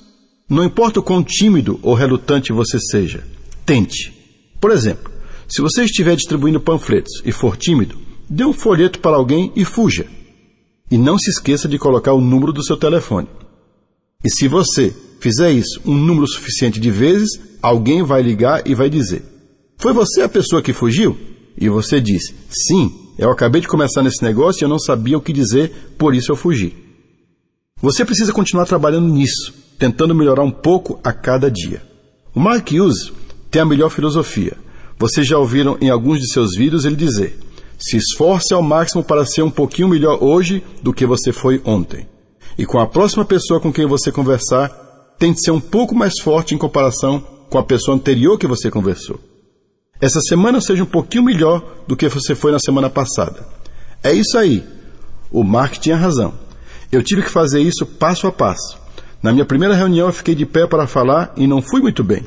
Não 0.50 0.64
importa 0.64 0.99
o 0.99 1.02
quão 1.02 1.23
tímido 1.23 1.78
ou 1.80 1.95
relutante 1.95 2.52
você 2.52 2.80
seja, 2.80 3.25
tente. 3.64 4.12
Por 4.61 4.73
exemplo, 4.73 5.12
se 5.49 5.62
você 5.62 5.85
estiver 5.85 6.16
distribuindo 6.16 6.61
panfletos 6.61 7.23
e 7.25 7.30
for 7.30 7.57
tímido, 7.57 7.97
dê 8.28 8.45
um 8.45 8.52
folheto 8.52 8.99
para 8.99 9.16
alguém 9.16 9.52
e 9.54 9.64
fuja. 9.64 10.09
E 10.90 10.99
não 10.99 11.16
se 11.16 11.30
esqueça 11.30 11.69
de 11.69 11.78
colocar 11.78 12.14
o 12.14 12.21
número 12.21 12.52
do 12.52 12.64
seu 12.64 12.76
telefone. 12.76 13.28
E 14.25 14.28
se 14.28 14.49
você 14.49 14.92
fizer 15.21 15.52
isso 15.52 15.80
um 15.87 15.95
número 15.95 16.26
suficiente 16.26 16.80
de 16.80 16.90
vezes, 16.90 17.30
alguém 17.62 18.02
vai 18.02 18.21
ligar 18.21 18.66
e 18.66 18.75
vai 18.75 18.90
dizer: 18.90 19.23
Foi 19.78 19.92
você 19.92 20.23
a 20.23 20.28
pessoa 20.28 20.61
que 20.61 20.73
fugiu? 20.73 21.16
E 21.57 21.69
você 21.69 22.00
diz: 22.00 22.23
Sim, 22.50 22.92
eu 23.16 23.30
acabei 23.30 23.61
de 23.61 23.69
começar 23.69 24.02
nesse 24.02 24.21
negócio 24.25 24.62
e 24.62 24.64
eu 24.64 24.69
não 24.69 24.80
sabia 24.80 25.16
o 25.16 25.21
que 25.21 25.33
dizer, 25.33 25.95
por 25.97 26.12
isso 26.12 26.33
eu 26.33 26.37
fugi. 26.37 26.75
Você 27.80 28.04
precisa 28.04 28.33
continuar 28.33 28.66
trabalhando 28.66 29.09
nisso, 29.09 29.54
tentando 29.80 30.14
melhorar 30.14 30.42
um 30.42 30.50
pouco 30.50 31.00
a 31.02 31.10
cada 31.10 31.50
dia. 31.50 31.82
O 32.34 32.38
Mark 32.38 32.70
Hughes 32.70 33.10
tem 33.50 33.62
a 33.62 33.64
melhor 33.64 33.88
filosofia. 33.88 34.52
Vocês 34.99 35.26
já 35.26 35.38
ouviram 35.38 35.78
em 35.80 35.88
alguns 35.88 36.20
de 36.20 36.30
seus 36.30 36.54
vídeos 36.54 36.84
ele 36.84 36.94
dizer: 36.94 37.38
se 37.78 37.96
esforce 37.96 38.52
ao 38.52 38.62
máximo 38.62 39.02
para 39.02 39.25
ser 39.25 39.40
um 39.40 39.50
pouquinho 39.50 39.88
melhor 39.88 40.22
hoje 40.22 40.62
do 40.82 40.92
que 40.92 41.06
você 41.06 41.32
foi 41.32 41.62
ontem. 41.64 42.06
E 42.58 42.66
com 42.66 42.78
a 42.78 42.87
próxima 42.87 43.25
pessoa 43.25 43.58
com 43.58 43.72
quem 43.72 43.87
você 43.87 44.12
conversar, 44.12 44.68
tente 45.18 45.42
ser 45.42 45.50
um 45.50 45.60
pouco 45.60 45.94
mais 45.94 46.20
forte 46.20 46.54
em 46.54 46.58
comparação 46.58 47.25
com 47.49 47.56
a 47.56 47.64
pessoa 47.64 47.96
anterior 47.96 48.38
que 48.38 48.46
você 48.46 48.70
conversou. 48.70 49.18
Essa 49.99 50.20
semana 50.20 50.60
seja 50.60 50.82
um 50.82 50.87
pouquinho 50.87 51.25
melhor 51.25 51.64
do 51.88 51.96
que 51.96 52.08
você 52.08 52.34
foi 52.34 52.52
na 52.52 52.58
semana 52.58 52.90
passada. 52.90 53.46
É 54.02 54.12
isso 54.12 54.37
aí. 54.37 54.62
O 55.30 55.42
Mark 55.42 55.78
tinha 55.78 55.96
razão. 55.96 56.34
Eu 56.92 57.02
tive 57.02 57.22
que 57.22 57.30
fazer 57.30 57.60
isso 57.60 57.87
passo 57.87 58.26
a 58.26 58.32
passo. 58.32 58.79
Na 59.23 59.33
minha 59.33 59.45
primeira 59.45 59.75
reunião 59.75 60.07
eu 60.07 60.12
fiquei 60.12 60.35
de 60.35 60.47
pé 60.47 60.67
para 60.67 60.87
falar 60.87 61.33
e 61.37 61.47
não 61.47 61.61
fui 61.61 61.81
muito 61.81 62.03
bem. 62.03 62.25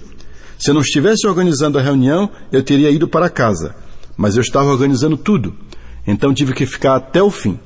Se 0.57 0.69
eu 0.69 0.73
não 0.73 0.81
estivesse 0.81 1.27
organizando 1.27 1.77
a 1.77 1.81
reunião, 1.81 2.29
eu 2.51 2.63
teria 2.63 2.91
ido 2.91 3.07
para 3.07 3.29
casa. 3.29 3.75
Mas 4.15 4.35
eu 4.35 4.41
estava 4.41 4.69
organizando 4.69 5.17
tudo. 5.17 5.55
Então 6.05 6.33
tive 6.33 6.53
que 6.53 6.65
ficar 6.65 6.95
até 6.95 7.21
o 7.21 7.31
fim. 7.31 7.59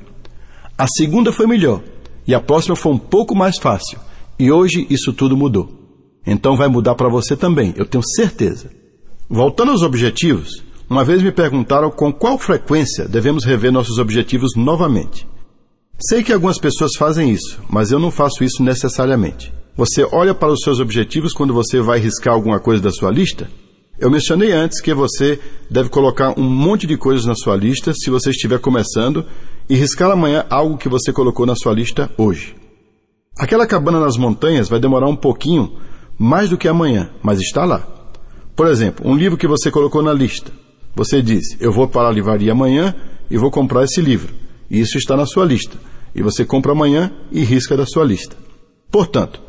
A 0.77 0.87
segunda 0.87 1.31
foi 1.31 1.45
melhor. 1.45 1.81
E 2.25 2.33
a 2.33 2.39
próxima 2.39 2.75
foi 2.75 2.91
um 2.93 2.97
pouco 2.97 3.35
mais 3.35 3.57
fácil. 3.57 3.99
E 4.39 4.51
hoje 4.51 4.87
isso 4.89 5.11
tudo 5.11 5.35
mudou. 5.35 5.77
Então 6.25 6.55
vai 6.55 6.67
mudar 6.67 6.95
para 6.95 7.07
você 7.07 7.35
também, 7.35 7.73
eu 7.77 7.85
tenho 7.85 8.03
certeza. 8.03 8.69
Voltando 9.29 9.71
aos 9.71 9.81
objetivos, 9.81 10.63
uma 10.89 11.03
vez 11.03 11.21
me 11.21 11.31
perguntaram 11.31 11.89
com 11.89 12.11
qual 12.11 12.37
frequência 12.37 13.07
devemos 13.07 13.45
rever 13.45 13.71
nossos 13.71 13.97
objetivos 13.97 14.55
novamente. 14.55 15.27
Sei 15.99 16.21
que 16.21 16.31
algumas 16.31 16.59
pessoas 16.59 16.91
fazem 16.95 17.31
isso, 17.31 17.59
mas 17.67 17.91
eu 17.91 17.97
não 17.97 18.11
faço 18.11 18.43
isso 18.43 18.61
necessariamente. 18.61 19.51
Você 19.75 20.07
olha 20.11 20.35
para 20.35 20.53
os 20.53 20.61
seus 20.61 20.79
objetivos 20.79 21.33
quando 21.33 21.55
você 21.55 21.81
vai 21.81 21.97
riscar 21.97 22.35
alguma 22.35 22.59
coisa 22.59 22.83
da 22.83 22.91
sua 22.91 23.09
lista? 23.09 23.49
Eu 23.97 24.11
mencionei 24.11 24.51
antes 24.51 24.79
que 24.79 24.93
você 24.93 25.39
deve 25.71 25.89
colocar 25.89 26.39
um 26.39 26.47
monte 26.47 26.85
de 26.85 26.97
coisas 26.97 27.25
na 27.25 27.33
sua 27.33 27.55
lista 27.55 27.93
se 27.95 28.11
você 28.11 28.29
estiver 28.29 28.59
começando 28.59 29.25
e 29.67 29.75
riscar 29.75 30.11
amanhã 30.11 30.45
algo 30.51 30.77
que 30.77 30.87
você 30.87 31.11
colocou 31.11 31.47
na 31.47 31.55
sua 31.55 31.73
lista 31.73 32.11
hoje. 32.15 32.55
Aquela 33.35 33.65
cabana 33.65 33.99
nas 33.99 34.17
montanhas 34.17 34.69
vai 34.69 34.79
demorar 34.79 35.07
um 35.07 35.15
pouquinho 35.15 35.77
mais 36.15 36.51
do 36.51 36.59
que 36.59 36.67
amanhã, 36.67 37.09
mas 37.23 37.39
está 37.39 37.65
lá. 37.65 37.87
Por 38.55 38.67
exemplo, 38.67 39.09
um 39.09 39.15
livro 39.15 39.35
que 39.35 39.47
você 39.47 39.71
colocou 39.71 40.03
na 40.03 40.13
lista. 40.13 40.51
Você 40.95 41.23
diz: 41.23 41.59
Eu 41.59 41.71
vou 41.71 41.87
para 41.87 42.07
a 42.07 42.11
livraria 42.11 42.51
amanhã 42.51 42.93
e 43.31 43.37
vou 43.37 43.49
comprar 43.49 43.83
esse 43.83 43.99
livro. 43.99 44.46
Isso 44.69 44.97
está 44.97 45.15
na 45.15 45.25
sua 45.25 45.45
lista. 45.45 45.77
E 46.13 46.21
você 46.21 46.45
compra 46.45 46.71
amanhã 46.71 47.11
e 47.31 47.43
risca 47.43 47.77
da 47.77 47.85
sua 47.85 48.03
lista. 48.03 48.35
Portanto, 48.91 49.41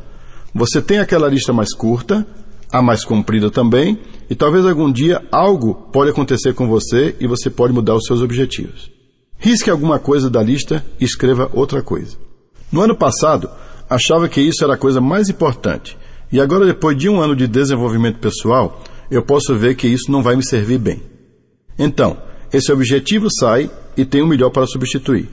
você 0.55 0.83
tem 0.83 0.99
aquela 0.99 1.29
lista 1.29 1.53
mais 1.53 1.75
curta, 1.75 2.27
a 2.71 2.83
mais 2.83 3.05
comprida 3.05 3.51
também, 3.51 3.99
e 4.29 4.35
talvez 4.35 4.67
algum 4.67 4.91
dia 4.91 5.23
algo 5.31 5.75
pode 5.93 6.11
acontecer 6.11 6.55
com 6.55 6.69
você 6.69 7.17
e 7.21 7.27
você 7.27 7.49
pode 7.49 7.73
mudar 7.73 7.95
os 7.95 8.05
seus 8.05 8.21
objetivos. 8.21 8.91
Risque 9.39 9.71
alguma 9.71 9.99
coisa 9.99 10.29
da 10.29 10.43
lista 10.43 10.85
e 11.01 11.05
escreva 11.05 11.51
outra 11.55 11.83
coisa. 11.83 12.17
No 12.71 12.83
ano 12.83 12.97
passado, 12.97 13.49
achava 13.89 14.29
que 14.29 14.41
isso 14.41 14.63
era 14.65 14.75
a 14.75 14.79
coisa 14.79 15.01
mais 15.01 15.29
importante, 15.29 15.97
e 16.31 16.41
agora, 16.41 16.67
depois 16.67 16.97
de 16.99 17.09
um 17.09 17.21
ano 17.21 17.35
de 17.35 17.47
desenvolvimento 17.47 18.19
pessoal, 18.19 18.83
eu 19.11 19.23
posso 19.23 19.55
ver 19.55 19.75
que 19.77 19.89
isso 19.89 20.13
não 20.13 20.23
vai 20.23 20.37
me 20.37 20.45
servir 20.45 20.79
bem. 20.79 21.03
Então, 21.79 22.19
esse 22.53 22.71
objetivo 22.71 23.29
sai 23.31 23.71
e 23.99 24.05
tem 24.05 24.23
um 24.23 24.29
melhor 24.29 24.51
para 24.51 24.67
substituir. 24.67 25.29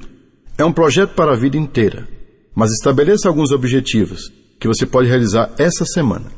É 0.57 0.65
um 0.65 0.73
projeto 0.73 1.13
para 1.13 1.33
a 1.33 1.35
vida 1.35 1.55
inteira, 1.55 2.07
mas 2.55 2.71
estabeleça 2.71 3.27
alguns 3.27 3.51
objetivos 3.51 4.31
que 4.59 4.67
você 4.67 4.85
pode 4.85 5.07
realizar 5.07 5.51
essa 5.59 5.85
semana. 5.85 6.31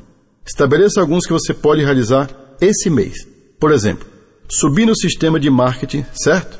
Estabeleça 0.45 0.99
alguns 0.99 1.25
que 1.25 1.31
você 1.31 1.53
pode 1.53 1.83
realizar 1.83 2.29
esse 2.59 2.89
mês. 2.89 3.25
Por 3.59 3.71
exemplo, 3.71 4.05
subir 4.49 4.85
no 4.85 4.95
sistema 4.95 5.39
de 5.39 5.49
marketing, 5.49 6.05
certo? 6.13 6.59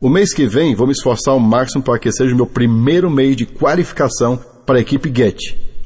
O 0.00 0.08
mês 0.08 0.32
que 0.32 0.46
vem 0.46 0.74
vou 0.74 0.86
me 0.86 0.92
esforçar 0.92 1.34
ao 1.34 1.40
máximo 1.40 1.82
para 1.82 1.98
que 1.98 2.10
seja 2.10 2.32
o 2.32 2.36
meu 2.36 2.46
primeiro 2.46 3.10
mês 3.10 3.36
de 3.36 3.44
qualificação 3.44 4.40
para 4.64 4.78
a 4.78 4.80
equipe 4.80 5.12
Get, 5.14 5.38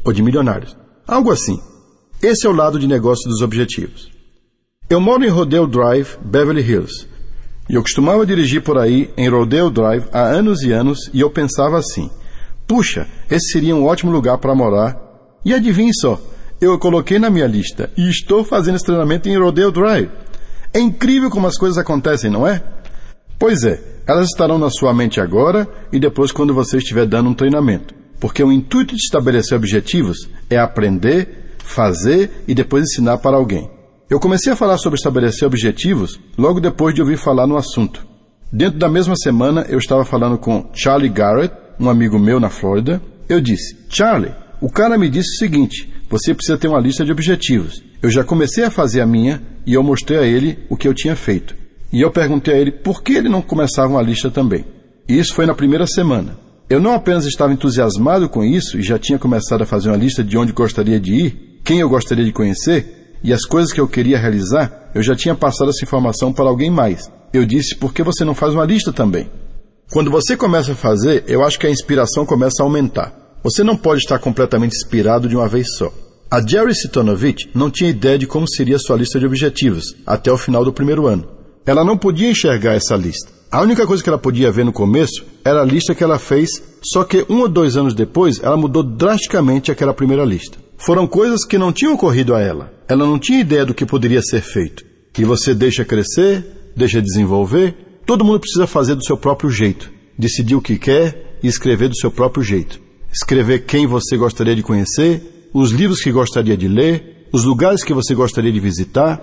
ou 0.04 0.12
de 0.12 0.22
milionários. 0.22 0.76
Algo 1.06 1.30
assim. 1.30 1.60
Esse 2.22 2.46
é 2.46 2.50
o 2.50 2.54
lado 2.54 2.78
de 2.78 2.86
negócio 2.86 3.28
dos 3.28 3.42
objetivos. 3.42 4.10
Eu 4.88 5.00
moro 5.00 5.24
em 5.24 5.28
Rodeo 5.28 5.66
Drive, 5.66 6.16
Beverly 6.22 6.62
Hills. 6.62 7.06
E 7.68 7.74
eu 7.74 7.82
costumava 7.82 8.24
dirigir 8.24 8.62
por 8.62 8.78
aí 8.78 9.10
em 9.16 9.28
Rodeo 9.28 9.70
Drive 9.70 10.04
há 10.12 10.22
anos 10.22 10.62
e 10.62 10.72
anos 10.72 11.10
e 11.12 11.20
eu 11.20 11.30
pensava 11.30 11.78
assim: 11.78 12.10
puxa, 12.66 13.06
esse 13.30 13.52
seria 13.52 13.74
um 13.74 13.84
ótimo 13.84 14.10
lugar 14.10 14.38
para 14.38 14.54
morar. 14.54 14.96
E 15.44 15.52
adivinhe 15.52 15.92
só, 15.94 16.20
eu 16.60 16.78
coloquei 16.78 17.18
na 17.18 17.30
minha 17.30 17.46
lista 17.46 17.90
e 17.96 18.08
estou 18.08 18.44
fazendo 18.44 18.76
esse 18.76 18.84
treinamento 18.84 19.28
em 19.28 19.38
Rodeo 19.38 19.70
Drive. 19.70 20.10
É 20.72 20.78
incrível 20.78 21.30
como 21.30 21.46
as 21.46 21.56
coisas 21.56 21.78
acontecem, 21.78 22.30
não 22.30 22.46
é? 22.46 22.62
Pois 23.38 23.64
é, 23.64 23.80
elas 24.06 24.28
estarão 24.28 24.58
na 24.58 24.70
sua 24.70 24.94
mente 24.94 25.20
agora 25.20 25.68
e 25.92 25.98
depois 25.98 26.32
quando 26.32 26.54
você 26.54 26.78
estiver 26.78 27.06
dando 27.06 27.28
um 27.28 27.34
treinamento. 27.34 27.94
Porque 28.18 28.42
o 28.42 28.52
intuito 28.52 28.94
de 28.94 29.02
estabelecer 29.02 29.56
objetivos 29.56 30.28
é 30.48 30.56
aprender, 30.56 31.56
fazer 31.58 32.44
e 32.48 32.54
depois 32.54 32.84
ensinar 32.84 33.18
para 33.18 33.36
alguém. 33.36 33.75
Eu 34.08 34.20
comecei 34.20 34.52
a 34.52 34.56
falar 34.56 34.78
sobre 34.78 34.96
estabelecer 34.96 35.48
objetivos 35.48 36.20
logo 36.38 36.60
depois 36.60 36.94
de 36.94 37.02
ouvir 37.02 37.16
falar 37.16 37.44
no 37.44 37.56
assunto. 37.56 38.06
Dentro 38.52 38.78
da 38.78 38.88
mesma 38.88 39.16
semana, 39.16 39.66
eu 39.68 39.78
estava 39.78 40.04
falando 40.04 40.38
com 40.38 40.70
Charlie 40.72 41.08
Garrett, 41.08 41.52
um 41.80 41.90
amigo 41.90 42.16
meu 42.16 42.38
na 42.38 42.48
Flórida. 42.48 43.02
Eu 43.28 43.40
disse: 43.40 43.76
Charlie, 43.88 44.32
o 44.60 44.70
cara 44.70 44.96
me 44.96 45.08
disse 45.08 45.34
o 45.34 45.38
seguinte: 45.38 45.92
você 46.08 46.32
precisa 46.32 46.56
ter 46.56 46.68
uma 46.68 46.78
lista 46.78 47.04
de 47.04 47.10
objetivos. 47.10 47.82
Eu 48.00 48.08
já 48.08 48.22
comecei 48.22 48.62
a 48.62 48.70
fazer 48.70 49.00
a 49.00 49.06
minha 49.06 49.42
e 49.66 49.74
eu 49.74 49.82
mostrei 49.82 50.18
a 50.18 50.24
ele 50.24 50.56
o 50.70 50.76
que 50.76 50.86
eu 50.86 50.94
tinha 50.94 51.16
feito. 51.16 51.56
E 51.92 52.00
eu 52.00 52.10
perguntei 52.12 52.54
a 52.54 52.58
ele 52.58 52.70
por 52.70 53.02
que 53.02 53.14
ele 53.14 53.28
não 53.28 53.42
começava 53.42 53.88
uma 53.88 54.02
lista 54.02 54.30
também. 54.30 54.64
E 55.08 55.18
isso 55.18 55.34
foi 55.34 55.46
na 55.46 55.54
primeira 55.54 55.86
semana. 55.86 56.38
Eu 56.70 56.80
não 56.80 56.92
apenas 56.92 57.26
estava 57.26 57.52
entusiasmado 57.52 58.28
com 58.28 58.44
isso 58.44 58.78
e 58.78 58.82
já 58.82 59.00
tinha 59.00 59.18
começado 59.18 59.62
a 59.62 59.66
fazer 59.66 59.88
uma 59.88 59.96
lista 59.96 60.22
de 60.22 60.38
onde 60.38 60.52
gostaria 60.52 61.00
de 61.00 61.12
ir, 61.12 61.60
quem 61.64 61.80
eu 61.80 61.88
gostaria 61.88 62.24
de 62.24 62.32
conhecer, 62.32 62.95
e 63.22 63.32
as 63.32 63.44
coisas 63.44 63.72
que 63.72 63.80
eu 63.80 63.88
queria 63.88 64.18
realizar, 64.18 64.90
eu 64.94 65.02
já 65.02 65.14
tinha 65.14 65.34
passado 65.34 65.70
essa 65.70 65.84
informação 65.84 66.32
para 66.32 66.48
alguém 66.48 66.70
mais. 66.70 67.10
Eu 67.32 67.44
disse, 67.44 67.74
por 67.76 67.92
que 67.92 68.02
você 68.02 68.24
não 68.24 68.34
faz 68.34 68.54
uma 68.54 68.64
lista 68.64 68.92
também? 68.92 69.28
Quando 69.92 70.10
você 70.10 70.36
começa 70.36 70.72
a 70.72 70.76
fazer, 70.76 71.24
eu 71.28 71.44
acho 71.44 71.58
que 71.58 71.66
a 71.66 71.70
inspiração 71.70 72.26
começa 72.26 72.62
a 72.62 72.64
aumentar. 72.64 73.12
Você 73.42 73.62
não 73.62 73.76
pode 73.76 74.00
estar 74.00 74.18
completamente 74.18 74.74
inspirado 74.74 75.28
de 75.28 75.36
uma 75.36 75.48
vez 75.48 75.76
só. 75.76 75.92
A 76.28 76.44
Jerry 76.44 76.74
Sitonovich 76.74 77.48
não 77.54 77.70
tinha 77.70 77.90
ideia 77.90 78.18
de 78.18 78.26
como 78.26 78.48
seria 78.48 78.78
sua 78.78 78.96
lista 78.96 79.20
de 79.20 79.26
objetivos 79.26 79.94
até 80.04 80.32
o 80.32 80.36
final 80.36 80.64
do 80.64 80.72
primeiro 80.72 81.06
ano. 81.06 81.28
Ela 81.64 81.84
não 81.84 81.96
podia 81.96 82.30
enxergar 82.30 82.74
essa 82.74 82.96
lista. 82.96 83.30
A 83.50 83.62
única 83.62 83.86
coisa 83.86 84.02
que 84.02 84.08
ela 84.08 84.18
podia 84.18 84.50
ver 84.50 84.64
no 84.64 84.72
começo 84.72 85.24
era 85.44 85.62
a 85.62 85.64
lista 85.64 85.94
que 85.94 86.02
ela 86.02 86.18
fez, 86.18 86.50
só 86.82 87.04
que 87.04 87.24
um 87.28 87.40
ou 87.42 87.48
dois 87.48 87.76
anos 87.76 87.94
depois 87.94 88.40
ela 88.42 88.56
mudou 88.56 88.82
drasticamente 88.82 89.70
aquela 89.70 89.94
primeira 89.94 90.24
lista. 90.24 90.58
Foram 90.78 91.06
coisas 91.06 91.44
que 91.44 91.58
não 91.58 91.72
tinham 91.72 91.94
ocorrido 91.94 92.34
a 92.34 92.40
ela. 92.40 92.72
Ela 92.88 93.06
não 93.06 93.18
tinha 93.18 93.40
ideia 93.40 93.64
do 93.64 93.74
que 93.74 93.86
poderia 93.86 94.22
ser 94.22 94.42
feito. 94.42 94.84
E 95.18 95.24
você 95.24 95.54
deixa 95.54 95.84
crescer, 95.84 96.72
deixa 96.76 97.00
desenvolver. 97.00 97.74
Todo 98.04 98.24
mundo 98.24 98.40
precisa 98.40 98.66
fazer 98.66 98.94
do 98.94 99.04
seu 99.04 99.16
próprio 99.16 99.50
jeito. 99.50 99.90
Decidir 100.18 100.54
o 100.54 100.62
que 100.62 100.78
quer 100.78 101.38
e 101.42 101.48
escrever 101.48 101.88
do 101.88 101.96
seu 101.96 102.10
próprio 102.10 102.42
jeito. 102.42 102.80
Escrever 103.12 103.60
quem 103.60 103.86
você 103.86 104.16
gostaria 104.16 104.54
de 104.54 104.62
conhecer, 104.62 105.48
os 105.52 105.70
livros 105.70 106.00
que 106.00 106.12
gostaria 106.12 106.56
de 106.56 106.68
ler, 106.68 107.28
os 107.32 107.44
lugares 107.44 107.82
que 107.82 107.94
você 107.94 108.14
gostaria 108.14 108.52
de 108.52 108.60
visitar. 108.60 109.20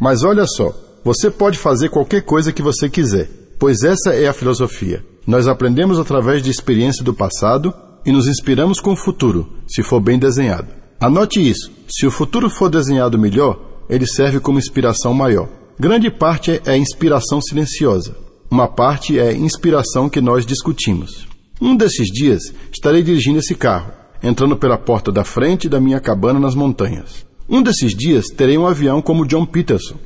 Mas 0.00 0.24
olha 0.24 0.44
só, 0.46 0.74
você 1.04 1.30
pode 1.30 1.58
fazer 1.58 1.88
qualquer 1.88 2.22
coisa 2.22 2.52
que 2.52 2.62
você 2.62 2.90
quiser, 2.90 3.28
pois 3.58 3.82
essa 3.82 4.12
é 4.12 4.26
a 4.26 4.32
filosofia. 4.32 5.04
Nós 5.26 5.46
aprendemos 5.48 5.98
através 5.98 6.42
de 6.42 6.50
experiência 6.50 7.04
do 7.04 7.14
passado 7.14 7.72
e 8.04 8.12
nos 8.12 8.26
inspiramos 8.26 8.80
com 8.80 8.92
o 8.92 8.96
futuro, 8.96 9.48
se 9.66 9.82
for 9.82 10.00
bem 10.00 10.18
desenhado. 10.18 10.85
Anote 10.98 11.46
isso. 11.46 11.70
Se 11.88 12.06
o 12.06 12.10
futuro 12.10 12.48
for 12.48 12.70
desenhado 12.70 13.18
melhor, 13.18 13.58
ele 13.88 14.06
serve 14.06 14.40
como 14.40 14.58
inspiração 14.58 15.12
maior. 15.12 15.48
Grande 15.78 16.10
parte 16.10 16.60
é 16.64 16.76
inspiração 16.76 17.40
silenciosa. 17.40 18.16
Uma 18.50 18.66
parte 18.66 19.18
é 19.18 19.32
inspiração 19.36 20.08
que 20.08 20.20
nós 20.20 20.46
discutimos. 20.46 21.26
Um 21.60 21.76
desses 21.76 22.06
dias 22.08 22.42
estarei 22.72 23.02
dirigindo 23.02 23.38
esse 23.38 23.54
carro, 23.54 23.92
entrando 24.22 24.56
pela 24.56 24.78
porta 24.78 25.12
da 25.12 25.24
frente 25.24 25.68
da 25.68 25.80
minha 25.80 26.00
cabana 26.00 26.40
nas 26.40 26.54
montanhas. 26.54 27.26
Um 27.48 27.62
desses 27.62 27.94
dias 27.94 28.26
terei 28.28 28.56
um 28.56 28.66
avião 28.66 29.02
como 29.02 29.26
John 29.26 29.44
Peterson. 29.44 29.96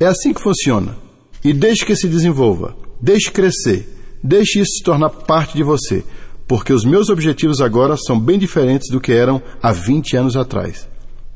É 0.00 0.06
assim 0.06 0.32
que 0.32 0.42
funciona. 0.42 0.96
E 1.44 1.52
deixe 1.52 1.84
que 1.84 1.96
se 1.96 2.08
desenvolva, 2.08 2.76
deixe 3.00 3.30
crescer, 3.30 3.88
deixe 4.22 4.60
isso 4.60 4.78
se 4.78 4.84
tornar 4.84 5.10
parte 5.10 5.56
de 5.56 5.62
você, 5.62 6.04
porque 6.52 6.74
os 6.74 6.84
meus 6.84 7.08
objetivos 7.08 7.62
agora 7.62 7.96
são 7.96 8.20
bem 8.20 8.38
diferentes 8.38 8.90
do 8.90 9.00
que 9.00 9.10
eram 9.10 9.40
há 9.62 9.72
20 9.72 10.18
anos 10.18 10.36
atrás, 10.36 10.86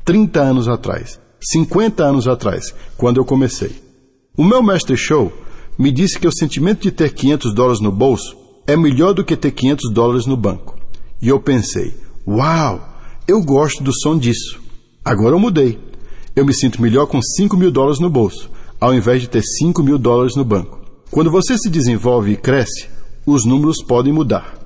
30 0.05 0.39
anos 0.39 0.67
atrás, 0.67 1.19
50 1.41 2.03
anos 2.03 2.27
atrás, 2.27 2.71
quando 2.95 3.17
eu 3.17 3.25
comecei. 3.25 3.81
O 4.37 4.43
meu 4.43 4.61
mestre 4.61 4.95
show 4.95 5.33
me 5.75 5.91
disse 5.91 6.19
que 6.19 6.27
o 6.27 6.31
sentimento 6.31 6.83
de 6.83 6.91
ter 6.91 7.15
500 7.15 7.55
dólares 7.55 7.81
no 7.81 7.91
bolso 7.91 8.37
é 8.67 8.77
melhor 8.77 9.15
do 9.15 9.25
que 9.25 9.35
ter 9.35 9.49
500 9.49 9.91
dólares 9.91 10.27
no 10.27 10.37
banco. 10.37 10.77
E 11.19 11.29
eu 11.29 11.39
pensei, 11.39 11.95
uau, 12.27 12.87
eu 13.27 13.41
gosto 13.41 13.81
do 13.81 13.91
som 13.99 14.19
disso. 14.19 14.59
Agora 15.03 15.33
eu 15.33 15.39
mudei. 15.39 15.79
Eu 16.35 16.45
me 16.45 16.53
sinto 16.53 16.79
melhor 16.79 17.07
com 17.07 17.19
5 17.19 17.57
mil 17.57 17.71
dólares 17.71 17.99
no 17.99 18.07
bolso, 18.07 18.51
ao 18.79 18.93
invés 18.93 19.23
de 19.23 19.29
ter 19.29 19.41
5 19.41 19.81
mil 19.81 19.97
dólares 19.97 20.35
no 20.35 20.45
banco. 20.45 20.79
Quando 21.09 21.31
você 21.31 21.57
se 21.57 21.71
desenvolve 21.71 22.33
e 22.33 22.37
cresce, 22.37 22.87
os 23.25 23.45
números 23.45 23.77
podem 23.81 24.13
mudar. 24.13 24.56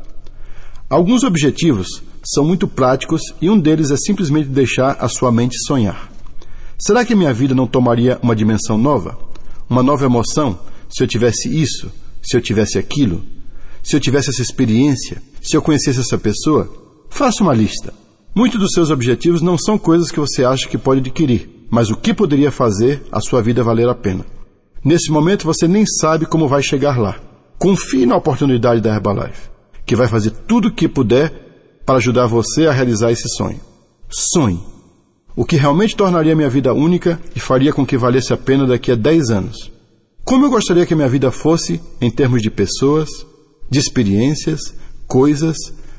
Alguns 0.91 1.23
objetivos 1.23 2.03
são 2.21 2.43
muito 2.43 2.67
práticos 2.67 3.21
e 3.41 3.49
um 3.49 3.57
deles 3.57 3.91
é 3.91 3.95
simplesmente 3.95 4.49
deixar 4.49 4.97
a 4.99 5.07
sua 5.07 5.31
mente 5.31 5.55
sonhar. 5.65 6.11
Será 6.77 7.05
que 7.05 7.15
minha 7.15 7.33
vida 7.33 7.55
não 7.55 7.65
tomaria 7.65 8.19
uma 8.21 8.35
dimensão 8.35 8.77
nova? 8.77 9.17
Uma 9.69 9.81
nova 9.81 10.03
emoção 10.03 10.59
se 10.89 11.01
eu 11.01 11.07
tivesse 11.07 11.47
isso, 11.47 11.89
se 12.21 12.35
eu 12.35 12.41
tivesse 12.41 12.77
aquilo, 12.77 13.23
se 13.81 13.95
eu 13.95 14.01
tivesse 14.01 14.31
essa 14.31 14.41
experiência, 14.41 15.21
se 15.41 15.55
eu 15.55 15.61
conhecesse 15.61 16.01
essa 16.01 16.17
pessoa? 16.17 16.69
Faça 17.09 17.41
uma 17.41 17.53
lista. 17.53 17.93
Muitos 18.35 18.59
dos 18.59 18.71
seus 18.73 18.89
objetivos 18.89 19.41
não 19.41 19.57
são 19.57 19.77
coisas 19.77 20.11
que 20.11 20.19
você 20.19 20.43
acha 20.43 20.67
que 20.67 20.77
pode 20.77 20.99
adquirir, 20.99 21.67
mas 21.69 21.89
o 21.89 21.95
que 21.95 22.13
poderia 22.13 22.51
fazer 22.51 23.01
a 23.09 23.21
sua 23.21 23.41
vida 23.41 23.63
valer 23.63 23.87
a 23.87 23.95
pena. 23.95 24.25
Nesse 24.83 25.09
momento 25.09 25.45
você 25.45 25.69
nem 25.69 25.85
sabe 25.85 26.25
como 26.25 26.49
vai 26.49 26.61
chegar 26.61 26.99
lá. 26.99 27.15
Confie 27.57 28.05
na 28.05 28.17
oportunidade 28.17 28.81
da 28.81 28.93
Herbalife 28.93 29.50
que 29.91 29.95
vai 29.97 30.07
fazer 30.07 30.31
tudo 30.47 30.69
o 30.69 30.71
que 30.71 30.87
puder 30.87 31.81
para 31.85 31.97
ajudar 31.97 32.25
você 32.25 32.65
a 32.65 32.71
realizar 32.71 33.11
esse 33.11 33.27
sonho. 33.35 33.59
Sonhe. 34.09 34.63
O 35.35 35.43
que 35.43 35.57
realmente 35.57 35.97
tornaria 35.97 36.33
minha 36.33 36.49
vida 36.49 36.73
única 36.73 37.19
e 37.35 37.41
faria 37.41 37.73
com 37.73 37.85
que 37.85 37.97
valesse 37.97 38.31
a 38.31 38.37
pena 38.37 38.65
daqui 38.65 38.89
a 38.89 38.95
10 38.95 39.31
anos. 39.31 39.69
Como 40.23 40.45
eu 40.45 40.49
gostaria 40.49 40.85
que 40.85 40.95
minha 40.95 41.09
vida 41.09 41.29
fosse 41.29 41.81
em 41.99 42.09
termos 42.09 42.41
de 42.41 42.49
pessoas, 42.49 43.09
de 43.69 43.79
experiências, 43.79 44.61
coisas, 45.09 45.57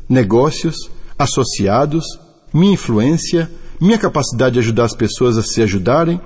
negócios, 0.09 0.91
associados, 1.19 2.07
minha 2.51 2.73
influência, 2.73 3.51
minha 3.79 3.99
capacidade 3.99 4.55
de 4.55 4.61
ajudar 4.61 4.85
as 4.85 4.97
pessoas 4.97 5.37
a 5.37 5.43
se 5.43 5.61
ajudarem. 5.61 6.19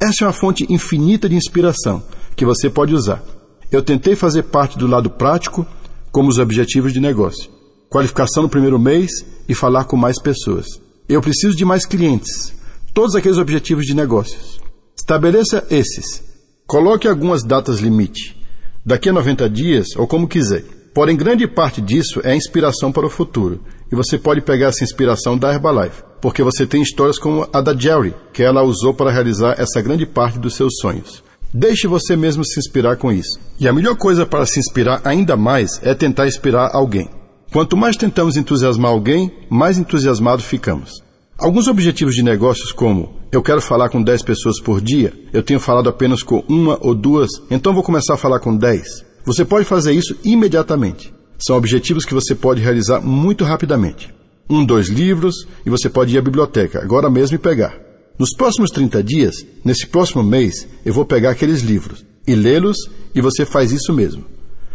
Essa 0.00 0.24
é 0.24 0.26
uma 0.26 0.32
fonte 0.32 0.66
infinita 0.68 1.28
de 1.28 1.36
inspiração 1.36 2.02
que 2.34 2.44
você 2.44 2.68
pode 2.68 2.92
usar. 2.92 3.22
Eu 3.70 3.80
tentei 3.80 4.16
fazer 4.16 4.42
parte 4.42 4.76
do 4.76 4.88
lado 4.88 5.08
prático 5.08 5.64
como 6.12 6.28
os 6.28 6.38
objetivos 6.38 6.92
de 6.92 7.00
negócio. 7.00 7.50
Qualificação 7.88 8.42
no 8.42 8.48
primeiro 8.48 8.78
mês 8.78 9.10
e 9.48 9.54
falar 9.54 9.84
com 9.84 9.96
mais 9.96 10.20
pessoas. 10.20 10.66
Eu 11.08 11.20
preciso 11.20 11.56
de 11.56 11.64
mais 11.64 11.84
clientes. 11.86 12.54
Todos 12.94 13.16
aqueles 13.16 13.38
objetivos 13.38 13.86
de 13.86 13.94
negócios. 13.94 14.60
Estabeleça 14.96 15.66
esses. 15.70 16.22
Coloque 16.66 17.08
algumas 17.08 17.42
datas 17.42 17.80
limite. 17.80 18.36
Daqui 18.84 19.08
a 19.08 19.12
90 19.12 19.48
dias 19.48 19.88
ou 19.96 20.06
como 20.06 20.28
quiser. 20.28 20.64
Porém, 20.94 21.16
grande 21.16 21.48
parte 21.48 21.80
disso 21.80 22.20
é 22.22 22.36
inspiração 22.36 22.92
para 22.92 23.06
o 23.06 23.10
futuro. 23.10 23.60
E 23.90 23.96
você 23.96 24.18
pode 24.18 24.42
pegar 24.42 24.68
essa 24.68 24.84
inspiração 24.84 25.38
da 25.38 25.52
Herbalife, 25.52 26.02
porque 26.20 26.42
você 26.42 26.66
tem 26.66 26.82
histórias 26.82 27.18
como 27.18 27.48
a 27.52 27.60
da 27.60 27.74
Jerry, 27.74 28.14
que 28.32 28.42
ela 28.42 28.62
usou 28.62 28.92
para 28.92 29.10
realizar 29.10 29.54
essa 29.58 29.80
grande 29.80 30.04
parte 30.04 30.38
dos 30.38 30.54
seus 30.54 30.74
sonhos. 30.80 31.22
Deixe 31.54 31.86
você 31.86 32.16
mesmo 32.16 32.44
se 32.44 32.58
inspirar 32.58 32.96
com 32.96 33.12
isso. 33.12 33.38
E 33.60 33.68
a 33.68 33.72
melhor 33.72 33.94
coisa 33.94 34.24
para 34.24 34.46
se 34.46 34.58
inspirar 34.58 35.02
ainda 35.04 35.36
mais 35.36 35.78
é 35.82 35.94
tentar 35.94 36.26
inspirar 36.26 36.70
alguém. 36.72 37.10
Quanto 37.52 37.76
mais 37.76 37.94
tentamos 37.94 38.38
entusiasmar 38.38 38.90
alguém, 38.90 39.30
mais 39.50 39.76
entusiasmados 39.76 40.46
ficamos. 40.46 41.02
Alguns 41.38 41.68
objetivos 41.68 42.14
de 42.14 42.22
negócios, 42.22 42.72
como 42.72 43.16
eu 43.30 43.42
quero 43.42 43.60
falar 43.60 43.90
com 43.90 44.02
10 44.02 44.22
pessoas 44.22 44.58
por 44.60 44.80
dia, 44.80 45.12
eu 45.30 45.42
tenho 45.42 45.60
falado 45.60 45.90
apenas 45.90 46.22
com 46.22 46.42
uma 46.48 46.78
ou 46.80 46.94
duas, 46.94 47.28
então 47.50 47.74
vou 47.74 47.82
começar 47.82 48.14
a 48.14 48.18
falar 48.18 48.40
com 48.40 48.56
10. 48.56 49.04
Você 49.26 49.44
pode 49.44 49.66
fazer 49.66 49.92
isso 49.92 50.16
imediatamente. 50.24 51.12
São 51.38 51.56
objetivos 51.56 52.06
que 52.06 52.14
você 52.14 52.34
pode 52.34 52.62
realizar 52.62 53.00
muito 53.00 53.44
rapidamente. 53.44 54.14
Um, 54.48 54.64
dois 54.64 54.88
livros 54.88 55.46
e 55.66 55.70
você 55.70 55.90
pode 55.90 56.14
ir 56.14 56.18
à 56.18 56.22
biblioteca, 56.22 56.80
agora 56.80 57.10
mesmo 57.10 57.34
e 57.34 57.38
pegar. 57.38 57.91
Nos 58.18 58.30
próximos 58.36 58.70
30 58.70 59.02
dias, 59.02 59.46
nesse 59.64 59.86
próximo 59.86 60.22
mês, 60.22 60.66
eu 60.84 60.92
vou 60.92 61.04
pegar 61.04 61.30
aqueles 61.30 61.62
livros 61.62 62.04
e 62.26 62.34
lê-los 62.34 62.76
e 63.14 63.20
você 63.20 63.44
faz 63.44 63.72
isso 63.72 63.92
mesmo. 63.92 64.24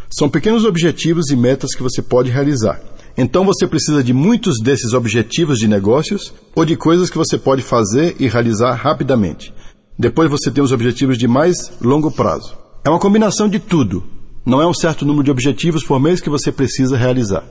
São 0.09 0.29
pequenos 0.29 0.63
objetivos 0.63 1.29
e 1.29 1.35
metas 1.35 1.75
que 1.75 1.83
você 1.83 2.01
pode 2.01 2.29
realizar. 2.29 2.81
Então 3.17 3.43
você 3.43 3.67
precisa 3.67 4.03
de 4.03 4.13
muitos 4.13 4.61
desses 4.61 4.93
objetivos 4.93 5.57
de 5.57 5.67
negócios 5.67 6.33
ou 6.55 6.63
de 6.63 6.75
coisas 6.75 7.09
que 7.09 7.17
você 7.17 7.37
pode 7.37 7.61
fazer 7.61 8.15
e 8.19 8.27
realizar 8.27 8.73
rapidamente. 8.73 9.53
Depois 9.97 10.29
você 10.29 10.51
tem 10.51 10.63
os 10.63 10.71
objetivos 10.71 11.17
de 11.17 11.27
mais 11.27 11.71
longo 11.81 12.11
prazo. 12.11 12.55
É 12.85 12.89
uma 12.89 12.99
combinação 12.99 13.49
de 13.49 13.59
tudo. 13.59 14.03
Não 14.45 14.61
é 14.61 14.67
um 14.67 14.73
certo 14.73 15.05
número 15.05 15.25
de 15.25 15.31
objetivos 15.31 15.83
por 15.83 15.99
mês 15.99 16.21
que 16.21 16.29
você 16.29 16.51
precisa 16.51 16.95
realizar. 16.95 17.43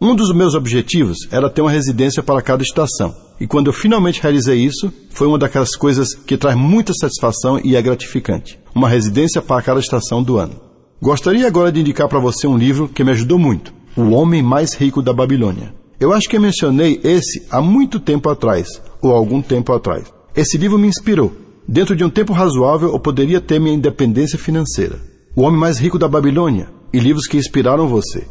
Um 0.00 0.14
dos 0.14 0.34
meus 0.34 0.54
objetivos 0.54 1.18
era 1.30 1.48
ter 1.48 1.62
uma 1.62 1.70
residência 1.70 2.22
para 2.22 2.42
cada 2.42 2.62
estação. 2.62 3.14
E 3.40 3.46
quando 3.46 3.66
eu 3.66 3.72
finalmente 3.72 4.22
realizei 4.22 4.58
isso, 4.58 4.92
foi 5.10 5.26
uma 5.26 5.38
daquelas 5.38 5.74
coisas 5.74 6.14
que 6.14 6.36
traz 6.36 6.56
muita 6.56 6.92
satisfação 6.92 7.60
e 7.62 7.76
é 7.76 7.82
gratificante. 7.82 8.58
Uma 8.74 8.88
residência 8.88 9.42
para 9.42 9.62
cada 9.62 9.80
estação 9.80 10.22
do 10.22 10.38
ano. 10.38 10.60
Gostaria 11.00 11.46
agora 11.46 11.72
de 11.72 11.80
indicar 11.80 12.08
para 12.08 12.20
você 12.20 12.46
um 12.46 12.56
livro 12.56 12.88
que 12.88 13.04
me 13.04 13.10
ajudou 13.10 13.38
muito: 13.38 13.74
O 13.96 14.10
Homem 14.10 14.42
Mais 14.42 14.74
Rico 14.74 15.02
da 15.02 15.12
Babilônia. 15.12 15.74
Eu 15.98 16.12
acho 16.12 16.28
que 16.28 16.38
mencionei 16.38 17.00
esse 17.02 17.46
há 17.50 17.60
muito 17.60 18.00
tempo 18.00 18.28
atrás, 18.28 18.80
ou 19.00 19.12
algum 19.12 19.40
tempo 19.40 19.72
atrás. 19.72 20.12
Esse 20.34 20.58
livro 20.58 20.78
me 20.78 20.88
inspirou. 20.88 21.32
Dentro 21.66 21.96
de 21.96 22.04
um 22.04 22.10
tempo 22.10 22.32
razoável, 22.32 22.90
eu 22.92 22.98
poderia 22.98 23.40
ter 23.40 23.58
minha 23.58 23.74
independência 23.74 24.38
financeira. 24.38 25.00
O 25.34 25.42
Homem 25.42 25.58
Mais 25.58 25.78
Rico 25.78 25.98
da 25.98 26.06
Babilônia 26.06 26.68
e 26.92 26.98
livros 26.98 27.26
que 27.26 27.36
inspiraram 27.36 27.88
você. 27.88 28.26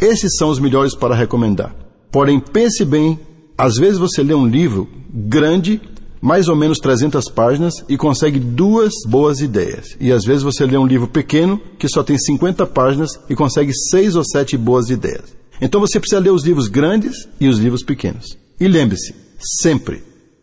Esses 0.00 0.36
são 0.36 0.48
os 0.48 0.60
melhores 0.60 0.94
para 0.94 1.14
recomendar. 1.14 1.74
Porém, 2.10 2.38
pense 2.38 2.84
bem, 2.84 3.18
às 3.56 3.74
vezes 3.74 3.98
você 3.98 4.22
lê 4.22 4.34
um 4.34 4.46
livro 4.46 4.88
grande, 5.12 5.80
mais 6.20 6.48
ou 6.48 6.56
menos 6.56 6.78
300 6.78 7.28
páginas, 7.30 7.74
e 7.88 7.96
consegue 7.96 8.38
duas 8.38 8.92
boas 9.06 9.40
ideias. 9.40 9.96
E 10.00 10.10
às 10.12 10.24
vezes 10.24 10.42
você 10.42 10.66
lê 10.66 10.76
um 10.76 10.86
livro 10.86 11.06
pequeno, 11.06 11.60
que 11.78 11.88
só 11.88 12.02
tem 12.02 12.18
50 12.18 12.66
páginas, 12.66 13.10
e 13.28 13.34
consegue 13.34 13.72
seis 13.90 14.16
ou 14.16 14.24
sete 14.24 14.56
boas 14.56 14.90
ideias. 14.90 15.36
Então 15.60 15.80
você 15.80 16.00
precisa 16.00 16.20
ler 16.20 16.30
os 16.30 16.44
livros 16.44 16.68
grandes 16.68 17.28
e 17.40 17.48
os 17.48 17.58
livros 17.58 17.84
pequenos. 17.84 18.36
E 18.60 18.66
lembre-se, 18.66 19.14
sempre, 19.60 20.02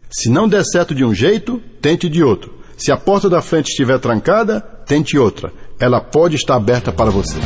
se 0.09 0.29
não 0.29 0.47
der 0.47 0.63
certo 0.63 0.93
de 0.93 1.03
um 1.03 1.13
jeito, 1.13 1.61
tente 1.81 2.09
de 2.09 2.23
outro. 2.23 2.53
Se 2.77 2.91
a 2.91 2.97
porta 2.97 3.29
da 3.29 3.41
frente 3.41 3.69
estiver 3.69 3.99
trancada, 3.99 4.59
tente 4.59 5.17
outra. 5.17 5.53
Ela 5.79 6.01
pode 6.01 6.35
estar 6.35 6.55
aberta 6.55 6.91
para 6.91 7.11
você. 7.11 7.37